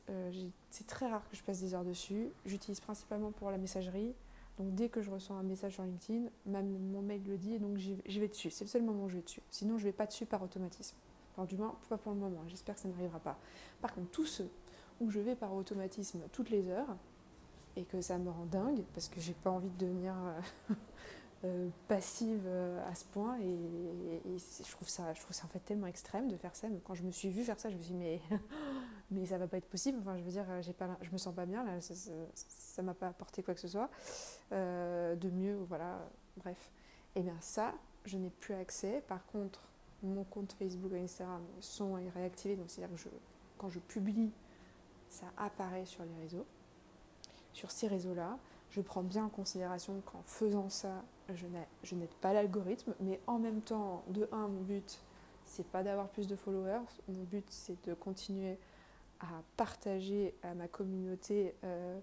c'est 0.70 0.86
très 0.86 1.08
rare 1.08 1.28
que 1.28 1.36
je 1.36 1.42
passe 1.42 1.60
des 1.60 1.74
heures 1.74 1.84
dessus. 1.84 2.28
J'utilise 2.46 2.80
principalement 2.80 3.30
pour 3.30 3.50
la 3.50 3.58
messagerie. 3.58 4.14
Donc 4.58 4.74
dès 4.74 4.88
que 4.88 5.02
je 5.02 5.10
reçois 5.10 5.36
un 5.36 5.44
message 5.44 5.74
sur 5.74 5.84
LinkedIn, 5.84 6.30
mon 6.46 7.02
mail 7.02 7.22
le 7.28 7.36
dit 7.36 7.54
et 7.54 7.58
donc 7.60 7.76
j'y 7.76 8.18
vais 8.18 8.26
dessus. 8.26 8.50
C'est 8.50 8.64
le 8.64 8.68
seul 8.68 8.82
moment 8.82 9.04
où 9.04 9.08
je 9.08 9.16
vais 9.16 9.22
dessus. 9.22 9.42
Sinon, 9.50 9.78
je 9.78 9.84
vais 9.84 9.92
pas 9.92 10.06
dessus 10.06 10.26
par 10.26 10.42
automatisme. 10.42 10.96
Enfin, 11.36 11.44
du 11.44 11.56
moins, 11.56 11.76
pas 11.88 11.96
pour 11.96 12.10
le 12.10 12.18
moment. 12.18 12.42
J'espère 12.48 12.74
que 12.74 12.80
ça 12.80 12.88
n'arrivera 12.88 13.20
pas. 13.20 13.38
Par 13.80 13.94
contre, 13.94 14.10
tous 14.10 14.26
ceux 14.26 14.48
où 15.00 15.10
je 15.10 15.20
vais 15.20 15.34
par 15.34 15.54
automatisme 15.54 16.20
toutes 16.32 16.50
les 16.50 16.68
heures 16.68 16.96
et 17.76 17.84
que 17.84 18.00
ça 18.00 18.18
me 18.18 18.30
rend 18.30 18.46
dingue 18.46 18.82
parce 18.92 19.08
que 19.08 19.20
j'ai 19.20 19.34
pas 19.34 19.50
envie 19.50 19.70
de 19.70 19.86
devenir 19.86 20.14
euh, 20.14 20.74
euh, 21.44 21.68
passive 21.86 22.42
euh, 22.46 22.90
à 22.90 22.94
ce 22.94 23.04
point 23.04 23.38
et, 23.38 24.20
je 24.36 24.70
trouve 24.72 24.88
ça 24.88 25.12
je 25.14 25.20
trouve 25.20 25.36
en 25.44 25.48
fait 25.48 25.60
tellement 25.60 25.86
extrême 25.86 26.28
de 26.28 26.36
faire 26.36 26.54
ça. 26.54 26.68
Quand 26.84 26.94
je 26.94 27.02
me 27.02 27.10
suis 27.10 27.30
vue 27.30 27.44
faire 27.44 27.58
ça 27.58 27.70
je 27.70 27.76
me 27.76 27.82
suis 27.82 27.94
dit 27.94 27.98
mais 27.98 28.20
mais 29.10 29.26
ça 29.26 29.38
va 29.38 29.46
pas 29.46 29.56
être 29.56 29.68
possible. 29.68 29.98
Enfin 30.00 30.16
je 30.18 30.22
veux 30.22 30.30
dire 30.30 30.44
j'ai 30.60 30.72
pas 30.72 30.98
je 31.02 31.10
me 31.10 31.18
sens 31.18 31.34
pas 31.34 31.46
bien 31.46 31.64
là. 31.64 31.80
Ça 31.80 32.82
m'a 32.82 32.94
pas 32.94 33.08
apporté 33.08 33.42
quoi 33.42 33.54
que 33.54 33.60
ce 33.60 33.68
soit 33.68 33.90
de 34.50 35.30
mieux 35.30 35.56
voilà 35.68 36.08
bref. 36.36 36.70
Et 37.14 37.22
bien 37.22 37.36
ça 37.40 37.74
je 38.04 38.18
n'ai 38.18 38.30
plus 38.30 38.54
accès. 38.54 39.02
Par 39.06 39.24
contre 39.26 39.68
mon 40.02 40.24
compte 40.24 40.52
Facebook 40.52 40.92
et 40.92 41.00
Instagram 41.00 41.42
sont 41.60 41.98
réactivés. 42.14 42.56
Donc 42.56 42.66
c'est 42.68 42.82
à 42.82 42.86
dire 42.86 42.96
que 42.96 43.08
quand 43.56 43.68
je 43.68 43.78
publie 43.78 44.32
ça 45.08 45.26
apparaît 45.36 45.86
sur 45.86 46.04
les 46.04 46.22
réseaux. 46.22 46.46
Sur 47.52 47.70
ces 47.70 47.88
réseaux 47.88 48.14
là 48.14 48.38
je 48.70 48.80
prends 48.80 49.02
bien 49.02 49.24
en 49.24 49.28
considération 49.28 50.00
qu'en 50.04 50.22
faisant 50.24 50.68
ça, 50.68 51.02
je 51.30 51.94
n'aide 51.94 52.14
pas 52.20 52.32
l'algorithme, 52.32 52.94
mais 53.00 53.20
en 53.26 53.38
même 53.38 53.60
temps, 53.60 54.04
de 54.08 54.28
un, 54.32 54.48
mon 54.48 54.60
but, 54.62 55.00
c'est 55.44 55.66
pas 55.66 55.82
d'avoir 55.82 56.08
plus 56.08 56.26
de 56.26 56.36
followers, 56.36 56.84
mon 57.08 57.24
but, 57.24 57.44
c'est 57.48 57.82
de 57.86 57.94
continuer 57.94 58.58
à 59.20 59.42
partager 59.56 60.34
à 60.42 60.54
ma 60.54 60.68
communauté 60.68 61.54
euh, 61.64 61.98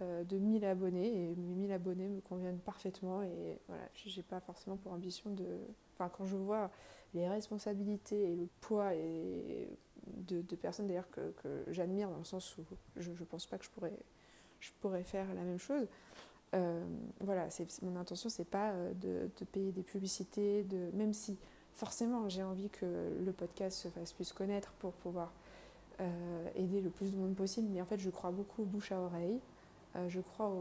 euh, 0.00 0.24
de 0.24 0.38
1000 0.38 0.64
abonnés, 0.64 1.30
et 1.30 1.34
mes 1.34 1.54
1000 1.54 1.72
abonnés 1.72 2.08
me 2.08 2.20
conviennent 2.20 2.60
parfaitement, 2.60 3.22
et 3.22 3.58
voilà, 3.68 3.82
j'ai 3.94 4.22
pas 4.22 4.40
forcément 4.40 4.76
pour 4.76 4.92
ambition 4.92 5.30
de... 5.30 5.44
Enfin, 5.94 6.10
quand 6.16 6.26
je 6.26 6.36
vois 6.36 6.70
les 7.14 7.28
responsabilités 7.28 8.32
et 8.32 8.36
le 8.36 8.48
poids 8.60 8.94
et 8.94 9.68
de, 10.28 10.56
personnes 10.56 10.86
d'ailleurs 10.86 11.10
que, 11.10 11.32
j'admire 11.68 12.08
dans 12.10 12.18
le 12.18 12.24
sens 12.24 12.56
où 12.58 12.62
je 12.96 13.10
ne 13.10 13.16
pense 13.16 13.46
pas 13.46 13.58
que 13.58 13.64
je 13.64 13.70
pourrais 13.70 13.92
je 14.60 14.70
pourrais 14.80 15.02
faire 15.02 15.26
la 15.34 15.42
même 15.42 15.58
chose. 15.58 15.86
Euh, 16.54 16.84
voilà, 17.20 17.50
c'est, 17.50 17.82
mon 17.82 17.96
intention, 17.96 18.28
c'est 18.28 18.48
pas 18.48 18.70
euh, 18.70 18.92
de, 18.94 19.44
payer 19.52 19.72
des 19.72 19.82
publicités, 19.82 20.62
de, 20.64 20.90
même 20.94 21.12
si 21.12 21.36
forcément 21.74 22.28
j'ai 22.28 22.42
envie 22.42 22.70
que 22.70 22.86
le 23.24 23.32
podcast 23.32 23.78
se 23.78 23.88
fasse 23.88 24.12
plus 24.12 24.32
connaître 24.32 24.72
pour 24.78 24.92
pouvoir 24.92 25.32
euh, 26.00 26.48
aider 26.54 26.80
le 26.80 26.90
plus 26.90 27.12
de 27.12 27.16
monde 27.16 27.34
possible, 27.34 27.68
mais 27.70 27.82
en 27.82 27.84
fait 27.84 27.98
je 27.98 28.10
crois 28.10 28.30
beaucoup 28.30 28.62
au 28.62 28.64
bouche 28.64 28.92
à 28.92 29.00
oreille, 29.00 29.40
je 30.08 30.20
crois 30.20 30.52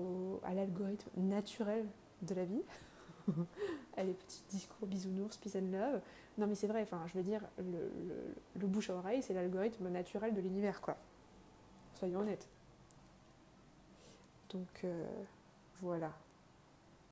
à 0.43 0.53
l'algorithme 0.53 1.09
naturel 1.17 1.85
de 2.21 2.33
la 2.35 2.45
vie. 2.45 2.61
les 3.97 4.13
petits 4.13 4.43
discours 4.49 4.87
bisounours, 4.87 5.37
peace 5.37 5.55
and 5.55 5.71
love. 5.71 6.01
Non 6.37 6.47
mais 6.47 6.55
c'est 6.55 6.67
vrai, 6.67 6.81
enfin 6.81 7.01
je 7.07 7.17
veux 7.17 7.23
dire, 7.23 7.41
le, 7.57 7.91
le, 8.59 8.67
bouche 8.67 8.89
à 8.89 8.95
oreille, 8.95 9.23
c'est 9.23 9.33
l'algorithme 9.33 9.87
naturel 9.89 10.33
de 10.33 10.41
l'univers, 10.41 10.81
quoi. 10.81 10.97
Soyons 11.93 12.19
honnêtes. 12.19 12.47
Donc 14.49 14.83
euh, 14.83 15.05
voilà. 15.81 16.11